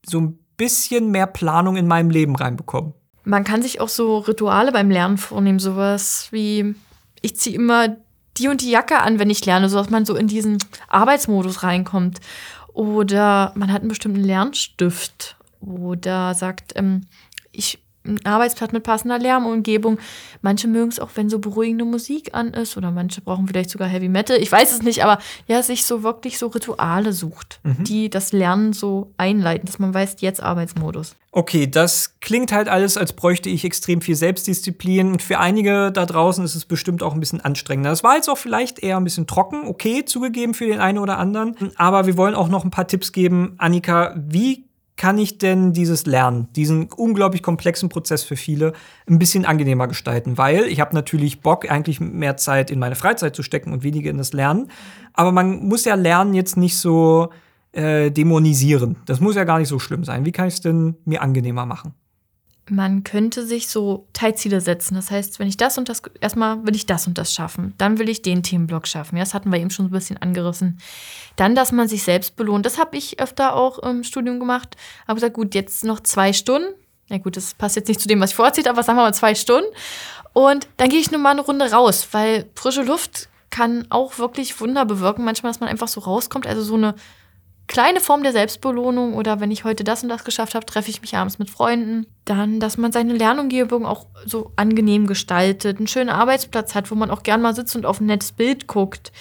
so 0.08 0.22
ein 0.22 0.40
bisschen 0.58 1.12
mehr 1.12 1.28
Planung 1.28 1.76
in 1.76 1.88
meinem 1.88 2.10
Leben 2.10 2.36
reinbekommen. 2.36 2.94
Man 3.26 3.44
kann 3.44 3.62
sich 3.62 3.80
auch 3.80 3.90
so 3.90 4.20
Rituale 4.20 4.72
beim 4.72 4.90
Lernen 4.90 5.20
vornehmen, 5.20 5.60
sowas 5.60 6.30
wie 6.32 6.74
ich 7.22 7.36
ziehe 7.36 7.56
immer 7.56 7.96
die 8.38 8.48
und 8.48 8.62
die 8.62 8.72
Jacke 8.72 9.02
an, 9.02 9.20
wenn 9.20 9.30
ich 9.30 9.46
lerne, 9.46 9.70
sodass 9.70 9.92
man 9.92 10.06
so 10.06 10.16
in 10.16 10.28
diesen 10.28 10.58
Arbeitsmodus 10.88 11.62
reinkommt. 11.62 12.22
Oder 12.74 13.52
man 13.56 13.72
hat 13.72 13.82
einen 13.82 13.90
bestimmten 13.90 14.24
Lernstift 14.24 15.38
oder 15.60 16.34
sagt, 16.34 16.74
ähm, 16.76 17.02
ich 17.52 17.85
ein 18.06 18.20
Arbeitsplatz 18.26 18.72
mit 18.72 18.84
passender 18.84 19.20
Lärmumgebung. 19.20 20.00
Manche 20.42 20.68
mögen 20.68 20.90
es 20.90 21.00
auch, 21.00 21.10
wenn 21.16 21.30
so 21.30 21.40
beruhigende 21.40 21.86
Musik 21.86 22.34
an 22.34 22.54
ist 22.54 22.78
oder 22.78 22.92
manche 22.92 23.22
brauchen 23.22 23.48
vielleicht 23.48 23.70
sogar 23.70 23.88
Heavy 23.88 24.10
Metal. 24.10 24.38
Ich 24.38 24.52
weiß 24.52 24.72
es 24.72 24.82
nicht, 24.82 25.04
aber 25.04 25.20
ja, 25.48 25.62
sich 25.64 25.86
so 25.86 26.04
wirklich 26.04 26.38
so 26.38 26.48
Rituale 26.48 27.14
sucht, 27.14 27.60
mhm. 27.64 27.84
die 27.84 28.10
das 28.10 28.32
Lernen 28.32 28.74
so 28.74 29.12
einleiten, 29.18 29.66
dass 29.66 29.80
man 29.80 29.94
weiß, 29.94 30.18
jetzt 30.20 30.42
Arbeitsmodus. 30.42 31.16
Okay, 31.38 31.68
das 31.70 32.16
klingt 32.22 32.54
halt 32.54 32.70
alles, 32.70 32.96
als 32.96 33.12
bräuchte 33.12 33.50
ich 33.50 33.66
extrem 33.66 34.00
viel 34.00 34.16
Selbstdisziplin. 34.16 35.12
Und 35.12 35.22
für 35.22 35.38
einige 35.38 35.92
da 35.92 36.06
draußen 36.06 36.46
ist 36.46 36.56
es 36.56 36.64
bestimmt 36.64 37.04
auch 37.04 37.14
ein 37.14 37.20
bisschen 37.20 37.42
anstrengender. 37.42 37.90
Das 37.90 38.06
war 38.06 38.16
jetzt 38.16 38.30
auch 38.30 38.38
vielleicht 38.38 38.80
eher 38.80 38.96
ein 38.96 39.04
bisschen 39.04 39.28
trocken, 39.28 39.68
okay, 39.68 40.06
zugegeben 40.06 40.54
für 40.54 40.66
den 40.66 40.80
einen 40.80 40.98
oder 40.98 41.18
anderen. 41.18 41.58
Aber 41.76 42.08
wir 42.08 42.16
wollen 42.16 42.36
auch 42.36 42.48
noch 42.48 42.64
ein 42.64 42.72
paar 42.72 42.88
Tipps 42.88 43.12
geben. 43.12 43.56
Annika, 43.58 44.16
wie 44.16 44.65
kann 44.98 45.18
ich 45.18 45.38
denn 45.38 45.74
dieses 45.74 46.06
Lernen, 46.06 46.48
diesen 46.56 46.90
unglaublich 46.96 47.44
komplexen 47.44 47.90
Prozess 47.90 48.24
für 48.24 48.38
viele, 48.38 48.74
ein 49.08 49.20
bisschen 49.20 49.46
angenehmer 49.46 49.88
gestalten? 49.88 50.38
Weil 50.38 50.66
ich 50.66 50.80
habe 50.80 50.96
natürlich 50.96 51.42
Bock, 51.42 51.70
eigentlich 51.70 52.00
mehr 52.00 52.38
Zeit 52.38 52.72
in 52.72 52.80
meine 52.80 52.96
Freizeit 52.96 53.36
zu 53.36 53.44
stecken 53.44 53.74
und 53.74 53.84
weniger 53.84 54.10
in 54.10 54.18
das 54.18 54.32
Lernen. 54.34 54.70
Aber 55.14 55.32
man 55.32 55.68
muss 55.68 55.86
ja 55.86 55.96
Lernen 55.96 56.34
jetzt 56.34 56.56
nicht 56.56 56.78
so 56.78 57.30
äh, 57.74 58.10
dämonisieren. 58.10 58.98
Das 59.06 59.20
muss 59.20 59.36
ja 59.36 59.44
gar 59.44 59.60
nicht 59.60 59.68
so 59.68 59.80
schlimm 59.80 60.04
sein. 60.06 60.26
Wie 60.26 60.32
kann 60.32 60.48
ich 60.48 60.56
es 60.56 60.62
denn 60.62 60.96
mir 61.04 61.22
angenehmer 61.22 61.66
machen? 61.66 61.94
Man 62.70 63.04
könnte 63.04 63.46
sich 63.46 63.70
so 63.70 64.08
Teilziele 64.14 64.60
setzen. 64.60 64.96
Das 64.96 65.12
heißt, 65.12 65.40
wenn 65.40 65.48
ich 65.48 65.58
das 65.58 65.78
und 65.78 65.88
das, 65.88 66.02
erstmal 66.20 66.66
will 66.66 66.76
ich 66.76 66.86
das 66.86 67.06
und 67.06 67.18
das 67.18 67.34
schaffen, 67.34 67.76
dann 67.78 68.00
will 68.00 68.10
ich 68.10 68.22
den 68.22 68.42
Themenblock 68.42 68.88
schaffen. 68.88 69.18
Ja, 69.18 69.24
das 69.24 69.34
hatten 69.34 69.52
wir 69.52 69.60
eben 69.60 69.70
schon 69.70 69.86
so 69.86 69.90
ein 69.90 69.98
bisschen 69.98 70.18
angerissen. 70.18 70.80
Dann, 71.36 71.54
dass 71.54 71.72
man 71.72 71.88
sich 71.88 72.04
selbst 72.04 72.36
belohnt. 72.36 72.66
Das 72.66 72.80
habe 72.80 72.98
ich 72.98 73.20
öfter 73.20 73.56
auch 73.56 73.80
im 73.80 74.04
Studium 74.04 74.40
gemacht. 74.40 74.76
Habe 75.08 75.16
gesagt, 75.16 75.36
gut, 75.36 75.54
jetzt 75.54 75.84
noch 75.84 76.00
zwei 76.00 76.34
Stunden. 76.34 76.74
Ja 77.08 77.20
gut, 77.20 77.38
das 77.38 77.54
passt 77.54 77.76
jetzt 77.76 77.88
nicht 77.88 78.00
zu 78.00 78.08
dem, 78.08 78.20
was 78.20 78.32
ich 78.32 78.36
vorziehe, 78.36 78.68
aber 78.68 78.82
sagen 78.82 78.98
wir 78.98 79.04
mal 79.04 79.14
zwei 79.14 79.36
Stunden. 79.36 79.70
Und 80.34 80.68
dann 80.78 80.90
gehe 80.90 81.00
ich 81.00 81.12
nur 81.12 81.22
mal 81.22 81.32
eine 81.32 81.42
Runde 81.42 81.72
raus, 81.72 82.08
weil 82.12 82.50
frische 82.56 82.82
Luft 82.82 83.30
kann 83.52 83.86
auch 83.90 84.18
wirklich 84.18 84.60
Wunder 84.60 84.86
bewirken. 84.86 85.24
Manchmal, 85.24 85.52
dass 85.52 85.60
man 85.60 85.70
einfach 85.70 85.88
so 85.88 86.02
rauskommt. 86.02 86.48
Also 86.48 86.64
so 86.64 86.76
eine 86.76 86.96
kleine 87.68 88.00
Form 88.00 88.24
der 88.24 88.32
Selbstbelohnung 88.32 89.14
oder 89.14 89.40
wenn 89.40 89.52
ich 89.52 89.64
heute 89.64 89.84
das 89.84 90.04
und 90.04 90.10
das 90.10 90.24
geschafft 90.24 90.56
habe, 90.56 90.66
treffe 90.66 90.90
ich 90.90 91.02
mich 91.02 91.16
abends 91.16 91.40
mit 91.40 91.50
Freunden. 91.50 92.06
Dann, 92.26 92.60
dass 92.60 92.78
man 92.78 92.92
seine 92.92 93.14
Lernumgebung 93.14 93.86
auch 93.86 94.08
so 94.26 94.52
angenehm 94.56 95.08
gestaltet, 95.08 95.78
einen 95.78 95.88
schönen 95.88 96.10
Arbeitsplatz 96.10 96.76
hat, 96.76 96.92
wo 96.92 96.96
man 96.96 97.12
auch 97.12 97.24
gern 97.24 97.42
mal 97.42 97.56
sitzt 97.56 97.76
und 97.76 97.86
auf 97.86 98.00
ein 98.00 98.06
nettes 98.06 98.32
Bild 98.32 98.68
guckt. 98.68 99.12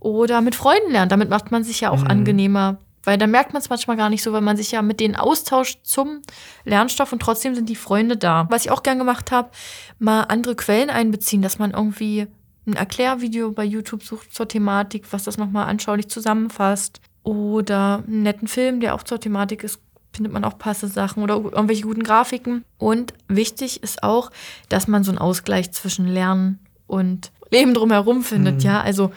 Oder 0.00 0.40
mit 0.40 0.54
Freunden 0.54 0.90
lernt. 0.90 1.12
Damit 1.12 1.30
macht 1.30 1.50
man 1.50 1.64
sich 1.64 1.80
ja 1.80 1.90
auch 1.90 2.02
mhm. 2.02 2.08
angenehmer. 2.08 2.78
Weil 3.04 3.18
da 3.18 3.26
merkt 3.26 3.52
man 3.52 3.60
es 3.60 3.68
manchmal 3.68 3.96
gar 3.96 4.10
nicht 4.10 4.22
so, 4.22 4.32
weil 4.32 4.40
man 4.42 4.56
sich 4.56 4.70
ja 4.72 4.82
mit 4.82 5.00
denen 5.00 5.16
austauscht 5.16 5.80
zum 5.82 6.22
Lernstoff 6.64 7.12
und 7.12 7.20
trotzdem 7.20 7.54
sind 7.54 7.68
die 7.68 7.76
Freunde 7.76 8.16
da. 8.16 8.46
Was 8.48 8.64
ich 8.64 8.70
auch 8.70 8.82
gern 8.82 8.98
gemacht 8.98 9.32
habe, 9.32 9.50
mal 9.98 10.22
andere 10.22 10.54
Quellen 10.54 10.88
einbeziehen, 10.88 11.42
dass 11.42 11.58
man 11.58 11.72
irgendwie 11.72 12.28
ein 12.66 12.74
Erklärvideo 12.74 13.50
bei 13.50 13.64
YouTube 13.64 14.04
sucht 14.04 14.32
zur 14.32 14.46
Thematik, 14.46 15.12
was 15.12 15.24
das 15.24 15.36
nochmal 15.36 15.66
anschaulich 15.66 16.08
zusammenfasst. 16.08 17.00
Oder 17.24 18.02
einen 18.06 18.22
netten 18.22 18.48
Film, 18.48 18.80
der 18.80 18.94
auch 18.94 19.02
zur 19.02 19.20
Thematik 19.20 19.62
ist, 19.62 19.78
findet 20.12 20.32
man 20.32 20.44
auch 20.44 20.58
passende 20.58 20.92
Sachen 20.92 21.22
oder 21.22 21.34
irgendwelche 21.36 21.82
guten 21.82 22.02
Grafiken. 22.02 22.64
Und 22.78 23.14
wichtig 23.28 23.82
ist 23.82 24.02
auch, 24.02 24.30
dass 24.68 24.88
man 24.88 25.04
so 25.04 25.10
einen 25.10 25.18
Ausgleich 25.18 25.72
zwischen 25.72 26.06
Lernen 26.06 26.58
und 26.86 27.32
Leben 27.50 27.74
drumherum 27.74 28.22
findet, 28.22 28.56
mhm. 28.56 28.60
ja. 28.60 28.80
Also 28.80 29.12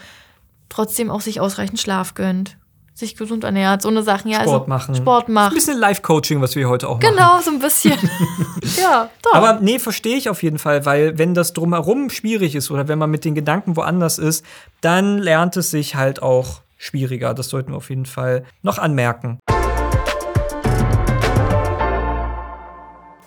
trotzdem 0.69 1.09
auch 1.09 1.21
sich 1.21 1.39
ausreichend 1.39 1.79
Schlaf 1.79 2.13
gönnt, 2.15 2.57
sich 2.93 3.15
gesund 3.15 3.43
ernährt, 3.43 3.81
so 3.81 3.89
eine 3.89 4.03
Sachen. 4.03 4.29
Ja, 4.29 4.41
Sport 4.41 4.61
also, 4.61 4.69
machen. 4.69 4.95
Sport 4.95 5.29
macht. 5.29 5.51
Ein 5.51 5.55
bisschen 5.55 5.77
Live-Coaching, 5.77 6.41
was 6.41 6.55
wir 6.55 6.69
heute 6.69 6.87
auch 6.87 6.99
machen. 6.99 7.13
Genau, 7.15 7.39
so 7.41 7.51
ein 7.51 7.59
bisschen. 7.59 7.97
ja, 8.81 9.09
doch. 9.21 9.33
Aber 9.33 9.59
nee, 9.61 9.79
verstehe 9.79 10.17
ich 10.17 10.29
auf 10.29 10.43
jeden 10.43 10.59
Fall, 10.59 10.85
weil 10.85 11.17
wenn 11.17 11.33
das 11.33 11.53
drumherum 11.53 12.09
schwierig 12.09 12.55
ist 12.55 12.71
oder 12.71 12.87
wenn 12.87 12.99
man 12.99 13.09
mit 13.09 13.25
den 13.25 13.35
Gedanken 13.35 13.75
woanders 13.75 14.17
ist, 14.17 14.45
dann 14.81 15.17
lernt 15.17 15.57
es 15.57 15.71
sich 15.71 15.95
halt 15.95 16.21
auch 16.21 16.61
schwieriger. 16.85 17.33
Das 17.33 17.49
sollten 17.49 17.71
wir 17.71 17.77
auf 17.77 17.89
jeden 17.89 18.05
Fall 18.05 18.43
noch 18.61 18.77
anmerken. 18.77 19.39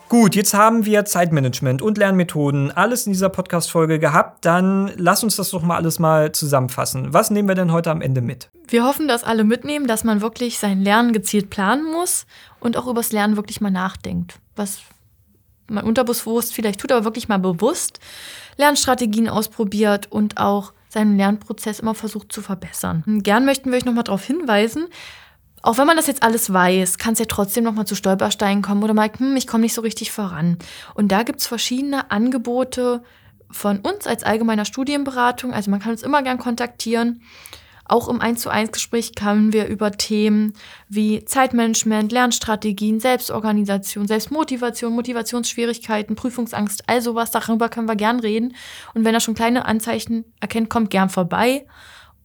Gut, 0.09 0.35
jetzt 0.35 0.55
haben 0.55 0.87
wir 0.87 1.05
Zeitmanagement 1.05 1.83
und 1.83 1.99
Lernmethoden 1.99 2.71
alles 2.71 3.07
in 3.07 3.13
dieser 3.13 3.29
Podcast-Folge 3.29 3.99
gehabt. 3.99 4.43
Dann 4.47 4.91
lass 4.97 5.23
uns 5.23 5.37
das 5.37 5.51
doch 5.51 5.63
mal 5.63 5.77
alles 5.77 5.99
mal 5.99 6.33
zusammenfassen. 6.33 7.13
Was 7.13 7.31
nehmen 7.31 7.47
wir 7.47 7.55
denn 7.55 7.73
heute 7.73 7.91
am 7.91 8.01
Ende 8.01 8.23
mit? 8.23 8.49
Wir 8.69 8.85
hoffen, 8.85 9.07
dass 9.07 9.23
alle 9.23 9.45
mitnehmen, 9.45 9.87
dass 9.87 10.05
man 10.05 10.23
wirklich 10.23 10.59
sein 10.59 10.81
Lernen 10.81 11.13
gezielt 11.13 11.51
planen 11.51 11.85
muss 11.85 12.25
und 12.59 12.79
auch 12.79 12.87
übers 12.87 13.13
Lernen 13.13 13.37
wirklich 13.37 13.61
mal 13.61 13.71
nachdenkt. 13.71 14.41
Was 14.57 14.79
man 15.69 15.85
unterbewusst 15.85 16.55
vielleicht 16.55 16.81
tut, 16.81 16.91
aber 16.91 17.05
wirklich 17.05 17.29
mal 17.29 17.39
bewusst 17.39 18.01
Lernstrategien 18.57 19.29
ausprobiert 19.29 20.11
und 20.11 20.39
auch 20.39 20.73
seinen 20.89 21.17
Lernprozess 21.17 21.81
immer 21.81 21.95
versucht 21.95 22.33
zu 22.33 22.43
verbessern. 22.43 23.03
Gern 23.23 23.45
möchten 23.45 23.71
wir 23.71 23.79
euch 23.79 23.85
nochmal 23.85 24.05
darauf 24.05 24.25
hinweisen, 24.25 24.87
auch 25.63 25.77
wenn 25.77 25.87
man 25.87 25.97
das 25.97 26.07
jetzt 26.07 26.23
alles 26.23 26.53
weiß, 26.53 26.99
kann 26.99 27.15
es 27.15 27.19
ja 27.19 27.25
trotzdem 27.25 27.65
nochmal 27.65 27.87
zu 27.87 27.95
Stolpersteinen 27.95 28.63
kommen 28.63 28.83
oder 28.83 28.95
mal, 28.95 29.11
hm, 29.17 29.37
ich 29.37 29.47
komme 29.47 29.63
nicht 29.63 29.75
so 29.75 29.81
richtig 29.81 30.13
voran. 30.13 30.59
Und 30.95 31.11
da 31.11 31.25
gibt 31.25 31.41
es 31.41 31.47
verschiedene 31.47 32.11
Angebote 32.11 33.03
von 33.51 33.79
uns 33.81 34.07
als 34.07 34.23
allgemeiner 34.23 34.65
Studienberatung. 34.65 35.53
Also 35.53 35.71
man 35.71 35.81
kann 35.81 35.93
uns 35.93 36.03
immer 36.03 36.23
gern 36.23 36.39
kontaktieren. 36.39 37.23
Auch 37.89 38.09
im 38.09 38.21
1 38.21 38.43
zu 38.43 38.51
1 38.51 38.73
Gespräch 38.73 39.15
kamen 39.15 39.55
wir 39.55 39.67
über 39.67 39.93
Themen 39.93 40.53
wie 40.89 41.25
Zeitmanagement, 41.25 42.13
Lernstrategien, 42.13 43.01
Selbstorganisation, 43.01 44.07
Selbstmotivation, 44.07 44.93
Motivationsschwierigkeiten, 44.93 46.15
Prüfungsangst, 46.15 46.85
all 46.87 47.01
sowas. 47.01 47.31
Darüber 47.31 47.71
können 47.71 47.89
wir 47.89 47.97
gern 47.97 48.21
reden. 48.21 48.55
Und 48.93 49.05
wenn 49.05 49.15
er 49.15 49.21
schon 49.21 49.35
kleine 49.35 49.65
Anzeichen 49.65 50.27
erkennt, 50.41 50.69
kommt 50.69 50.91
gern 50.91 51.09
vorbei. 51.09 51.67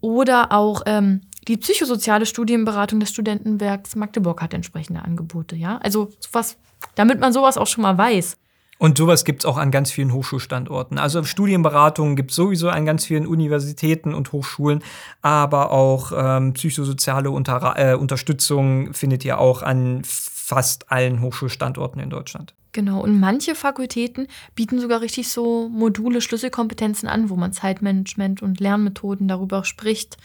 Oder 0.02 0.52
auch 0.52 0.82
ähm, 0.86 1.21
die 1.47 1.56
psychosoziale 1.56 2.26
Studienberatung 2.26 2.99
des 2.99 3.10
Studentenwerks 3.10 3.95
Magdeburg 3.95 4.41
hat 4.41 4.54
entsprechende 4.54 5.02
Angebote. 5.02 5.56
Ja, 5.56 5.78
also 5.78 6.12
sowas, 6.19 6.58
damit 6.95 7.21
man 7.21 7.32
sowas 7.32 7.58
auch 7.58 7.67
schon 7.67 7.84
mal 7.84 7.97
weiß. 7.97 8.38
Und 8.79 8.97
sowas 8.97 9.23
gibt 9.23 9.43
es 9.43 9.45
auch 9.45 9.57
an 9.57 9.71
ganz 9.71 9.91
vielen 9.91 10.12
Hochschulstandorten. 10.12 10.97
Also 10.97 11.23
Studienberatungen 11.23 12.15
gibt 12.15 12.31
es 12.31 12.36
sowieso 12.36 12.69
an 12.69 12.86
ganz 12.86 13.05
vielen 13.05 13.27
Universitäten 13.27 14.13
und 14.13 14.31
Hochschulen, 14.31 14.83
aber 15.21 15.71
auch 15.71 16.12
ähm, 16.15 16.53
psychosoziale 16.53 17.31
Unter 17.31 17.75
äh, 17.77 17.95
Unterstützung 17.95 18.93
findet 18.93 19.23
ihr 19.25 19.39
auch 19.39 19.62
an 19.62 20.01
fast 20.03 20.91
allen 20.91 21.21
Hochschulstandorten 21.21 22.01
in 22.01 22.09
Deutschland. 22.09 22.53
Genau, 22.73 23.01
und 23.01 23.19
manche 23.19 23.53
Fakultäten 23.53 24.27
bieten 24.55 24.79
sogar 24.79 25.01
richtig 25.01 25.29
so 25.29 25.69
Module, 25.69 26.21
Schlüsselkompetenzen 26.21 27.07
an, 27.07 27.29
wo 27.29 27.36
man 27.36 27.53
Zeitmanagement 27.53 28.41
und 28.41 28.59
Lernmethoden 28.59 29.27
darüber 29.27 29.63
spricht. 29.63 30.17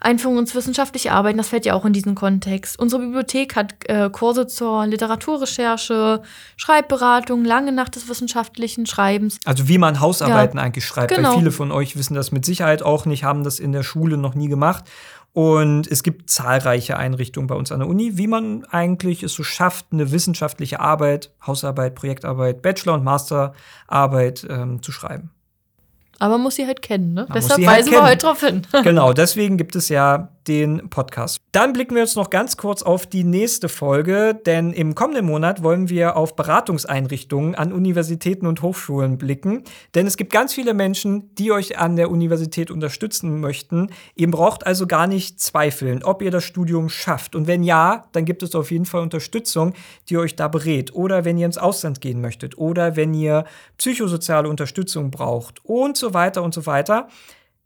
Einführung 0.00 0.38
ins 0.38 0.54
wissenschaftliche 0.54 1.12
Arbeiten, 1.12 1.38
das 1.38 1.48
fällt 1.48 1.66
ja 1.66 1.74
auch 1.74 1.84
in 1.84 1.92
diesen 1.92 2.14
Kontext. 2.14 2.78
Unsere 2.78 3.02
Bibliothek 3.02 3.54
hat 3.54 3.74
äh, 3.88 4.08
Kurse 4.10 4.46
zur 4.46 4.86
Literaturrecherche, 4.86 6.22
Schreibberatung, 6.56 7.44
lange 7.44 7.72
nach 7.72 7.88
des 7.88 8.08
wissenschaftlichen 8.08 8.86
Schreibens. 8.86 9.38
Also 9.44 9.68
wie 9.68 9.78
man 9.78 10.00
Hausarbeiten 10.00 10.58
ja, 10.58 10.64
eigentlich 10.64 10.86
schreibt, 10.86 11.14
genau. 11.14 11.30
weil 11.30 11.38
viele 11.38 11.50
von 11.52 11.70
euch 11.70 11.96
wissen 11.96 12.14
das 12.14 12.32
mit 12.32 12.44
Sicherheit 12.44 12.82
auch 12.82 13.04
nicht, 13.04 13.24
haben 13.24 13.44
das 13.44 13.58
in 13.58 13.72
der 13.72 13.82
Schule 13.82 14.16
noch 14.16 14.34
nie 14.34 14.48
gemacht. 14.48 14.84
Und 15.32 15.86
es 15.86 16.02
gibt 16.02 16.28
zahlreiche 16.28 16.96
Einrichtungen 16.96 17.46
bei 17.46 17.54
uns 17.54 17.70
an 17.70 17.78
der 17.78 17.88
Uni, 17.88 18.16
wie 18.16 18.26
man 18.26 18.64
eigentlich 18.64 19.22
es 19.22 19.32
so 19.32 19.44
schafft, 19.44 19.86
eine 19.92 20.10
wissenschaftliche 20.10 20.80
Arbeit, 20.80 21.30
Hausarbeit, 21.46 21.94
Projektarbeit, 21.94 22.62
Bachelor- 22.62 22.94
und 22.94 23.04
Masterarbeit 23.04 24.46
ähm, 24.50 24.82
zu 24.82 24.90
schreiben. 24.90 25.30
Aber 26.20 26.34
man 26.34 26.42
muss 26.42 26.56
sie 26.56 26.66
halt 26.66 26.82
kennen, 26.82 27.14
ne? 27.14 27.22
Man 27.22 27.32
Deshalb 27.34 27.66
halt 27.66 27.78
weisen 27.78 27.92
halt 27.92 28.02
wir 28.02 28.08
heute 28.08 28.26
drauf 28.26 28.40
hin. 28.40 28.62
genau, 28.84 29.14
deswegen 29.14 29.56
gibt 29.56 29.74
es 29.74 29.88
ja 29.88 30.28
den 30.50 30.90
Podcast. 30.90 31.40
Dann 31.52 31.72
blicken 31.72 31.94
wir 31.94 32.02
jetzt 32.02 32.16
noch 32.16 32.28
ganz 32.28 32.56
kurz 32.56 32.82
auf 32.82 33.06
die 33.06 33.22
nächste 33.22 33.68
Folge, 33.68 34.34
denn 34.46 34.72
im 34.72 34.96
kommenden 34.96 35.24
Monat 35.24 35.62
wollen 35.62 35.88
wir 35.88 36.16
auf 36.16 36.34
Beratungseinrichtungen 36.34 37.54
an 37.54 37.72
Universitäten 37.72 38.48
und 38.48 38.60
Hochschulen 38.60 39.16
blicken. 39.16 39.62
Denn 39.94 40.08
es 40.08 40.16
gibt 40.16 40.32
ganz 40.32 40.52
viele 40.52 40.74
Menschen, 40.74 41.32
die 41.36 41.52
euch 41.52 41.78
an 41.78 41.94
der 41.94 42.10
Universität 42.10 42.72
unterstützen 42.72 43.38
möchten. 43.38 43.90
Ihr 44.16 44.28
braucht 44.28 44.66
also 44.66 44.88
gar 44.88 45.06
nicht 45.06 45.38
zweifeln, 45.38 46.02
ob 46.02 46.20
ihr 46.20 46.32
das 46.32 46.42
Studium 46.42 46.88
schafft. 46.88 47.36
Und 47.36 47.46
wenn 47.46 47.62
ja, 47.62 48.08
dann 48.10 48.24
gibt 48.24 48.42
es 48.42 48.56
auf 48.56 48.72
jeden 48.72 48.86
Fall 48.86 49.02
Unterstützung, 49.02 49.74
die 50.08 50.18
euch 50.18 50.34
da 50.34 50.48
berät. 50.48 50.92
Oder 50.92 51.24
wenn 51.24 51.38
ihr 51.38 51.46
ins 51.46 51.58
Ausland 51.58 52.00
gehen 52.00 52.20
möchtet. 52.20 52.58
Oder 52.58 52.96
wenn 52.96 53.14
ihr 53.14 53.44
psychosoziale 53.78 54.48
Unterstützung 54.48 55.12
braucht 55.12 55.64
und 55.64 55.96
so 55.96 56.12
weiter 56.12 56.42
und 56.42 56.54
so 56.54 56.66
weiter. 56.66 57.06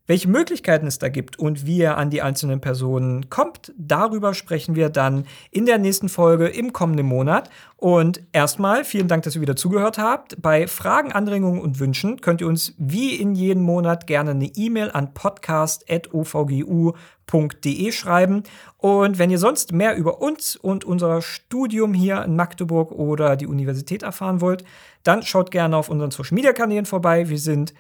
Welche 0.07 0.29
Möglichkeiten 0.29 0.87
es 0.87 0.99
da 0.99 1.09
gibt 1.09 1.39
und 1.39 1.65
wie 1.65 1.79
ihr 1.79 1.97
an 1.97 2.11
die 2.11 2.21
einzelnen 2.21 2.61
Personen 2.61 3.31
kommt, 3.31 3.73
darüber 3.79 4.35
sprechen 4.35 4.75
wir 4.75 4.91
dann 4.91 5.25
in 5.51 5.65
der 5.65 5.79
nächsten 5.79 6.11
Folge 6.11 6.47
im 6.47 6.75
kommenden 6.75 7.07
Monat. 7.07 7.49
Und 7.79 8.21
erstmal 8.33 8.85
vielen 8.85 9.09
Dank, 9.09 9.23
dass 9.23 9.35
ihr 9.35 9.41
wieder 9.41 9.57
zugehört 9.57 9.97
habt. 9.97 10.43
Bei 10.43 10.67
Fragen, 10.67 11.13
Anregungen 11.13 11.59
und 11.59 11.81
Wünschen 11.81 12.21
könnt 12.21 12.43
ihr 12.43 12.49
uns 12.49 12.75
wie 12.77 13.15
in 13.15 13.35
jedem 13.35 13.63
Monat 13.63 14.07
gerne 14.07 14.33
eine 14.33 14.51
E-Mail 14.55 14.91
an 14.91 15.15
podcast.ovgu.de 15.15 17.91
schreiben. 17.91 18.43
Und 18.77 19.19
wenn 19.19 19.31
ihr 19.31 19.39
sonst 19.39 19.73
mehr 19.73 19.97
über 19.97 20.21
uns 20.21 20.55
und 20.55 20.85
unser 20.85 21.23
Studium 21.23 21.95
hier 21.95 22.23
in 22.25 22.37
Magdeburg 22.37 22.93
oder 22.93 23.37
die 23.37 23.47
Universität 23.47 24.03
erfahren 24.03 24.43
wollt, 24.43 24.65
dann 25.03 25.23
schaut 25.23 25.51
gerne 25.51 25.79
auf 25.79 25.89
unseren 25.89 26.11
Social 26.11 26.35
Media 26.35 26.53
Kanälen 26.53 26.85
vorbei. 26.85 27.31
Wir 27.31 27.39
sind 27.39 27.73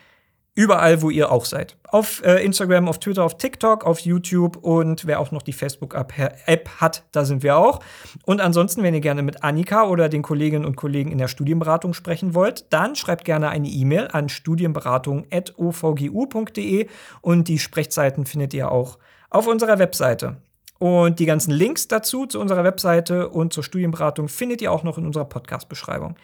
Überall, 0.56 1.02
wo 1.02 1.10
ihr 1.10 1.32
auch 1.32 1.46
seid. 1.46 1.76
Auf 1.88 2.22
äh, 2.24 2.44
Instagram, 2.44 2.88
auf 2.88 3.00
Twitter, 3.00 3.24
auf 3.24 3.38
TikTok, 3.38 3.84
auf 3.84 3.98
YouTube 4.00 4.56
und 4.56 5.04
wer 5.04 5.18
auch 5.18 5.32
noch 5.32 5.42
die 5.42 5.52
Facebook-App 5.52 6.68
hat, 6.80 7.02
da 7.10 7.24
sind 7.24 7.42
wir 7.42 7.56
auch. 7.56 7.80
Und 8.24 8.40
ansonsten, 8.40 8.84
wenn 8.84 8.94
ihr 8.94 9.00
gerne 9.00 9.22
mit 9.22 9.42
Annika 9.42 9.88
oder 9.88 10.08
den 10.08 10.22
Kolleginnen 10.22 10.64
und 10.64 10.76
Kollegen 10.76 11.10
in 11.10 11.18
der 11.18 11.26
Studienberatung 11.26 11.92
sprechen 11.92 12.34
wollt, 12.34 12.72
dann 12.72 12.94
schreibt 12.94 13.24
gerne 13.24 13.48
eine 13.48 13.66
E-Mail 13.66 14.10
an 14.12 14.28
studienberatung.ovgu.de 14.28 16.86
und 17.20 17.48
die 17.48 17.58
Sprechzeiten 17.58 18.24
findet 18.24 18.54
ihr 18.54 18.70
auch 18.70 18.98
auf 19.30 19.48
unserer 19.48 19.80
Webseite. 19.80 20.36
Und 20.78 21.18
die 21.18 21.26
ganzen 21.26 21.50
Links 21.50 21.88
dazu 21.88 22.26
zu 22.26 22.38
unserer 22.38 22.62
Webseite 22.62 23.28
und 23.28 23.52
zur 23.52 23.64
Studienberatung 23.64 24.28
findet 24.28 24.62
ihr 24.62 24.70
auch 24.70 24.84
noch 24.84 24.98
in 24.98 25.06
unserer 25.06 25.24
Podcast-Beschreibung. 25.24 26.14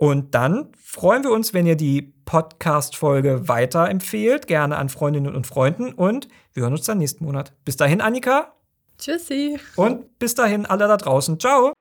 Und 0.00 0.34
dann 0.34 0.70
freuen 0.82 1.24
wir 1.24 1.30
uns, 1.30 1.52
wenn 1.52 1.66
ihr 1.66 1.76
die 1.76 2.14
Podcast-Folge 2.24 3.48
weiterempfehlt, 3.48 4.46
gerne 4.46 4.78
an 4.78 4.88
Freundinnen 4.88 5.36
und 5.36 5.46
Freunden. 5.46 5.92
Und 5.92 6.26
wir 6.54 6.62
hören 6.62 6.72
uns 6.72 6.86
dann 6.86 6.96
nächsten 6.96 7.26
Monat. 7.26 7.52
Bis 7.66 7.76
dahin, 7.76 8.00
Annika. 8.00 8.54
Tschüssi. 8.98 9.60
Und 9.76 10.18
bis 10.18 10.34
dahin, 10.34 10.64
alle 10.64 10.88
da 10.88 10.96
draußen. 10.96 11.38
Ciao. 11.38 11.74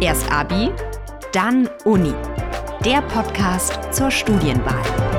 Erst 0.00 0.30
Abi, 0.30 0.70
dann 1.32 1.68
Uni. 1.84 2.14
Der 2.84 3.02
Podcast 3.02 3.92
zur 3.92 4.12
Studienwahl. 4.12 5.11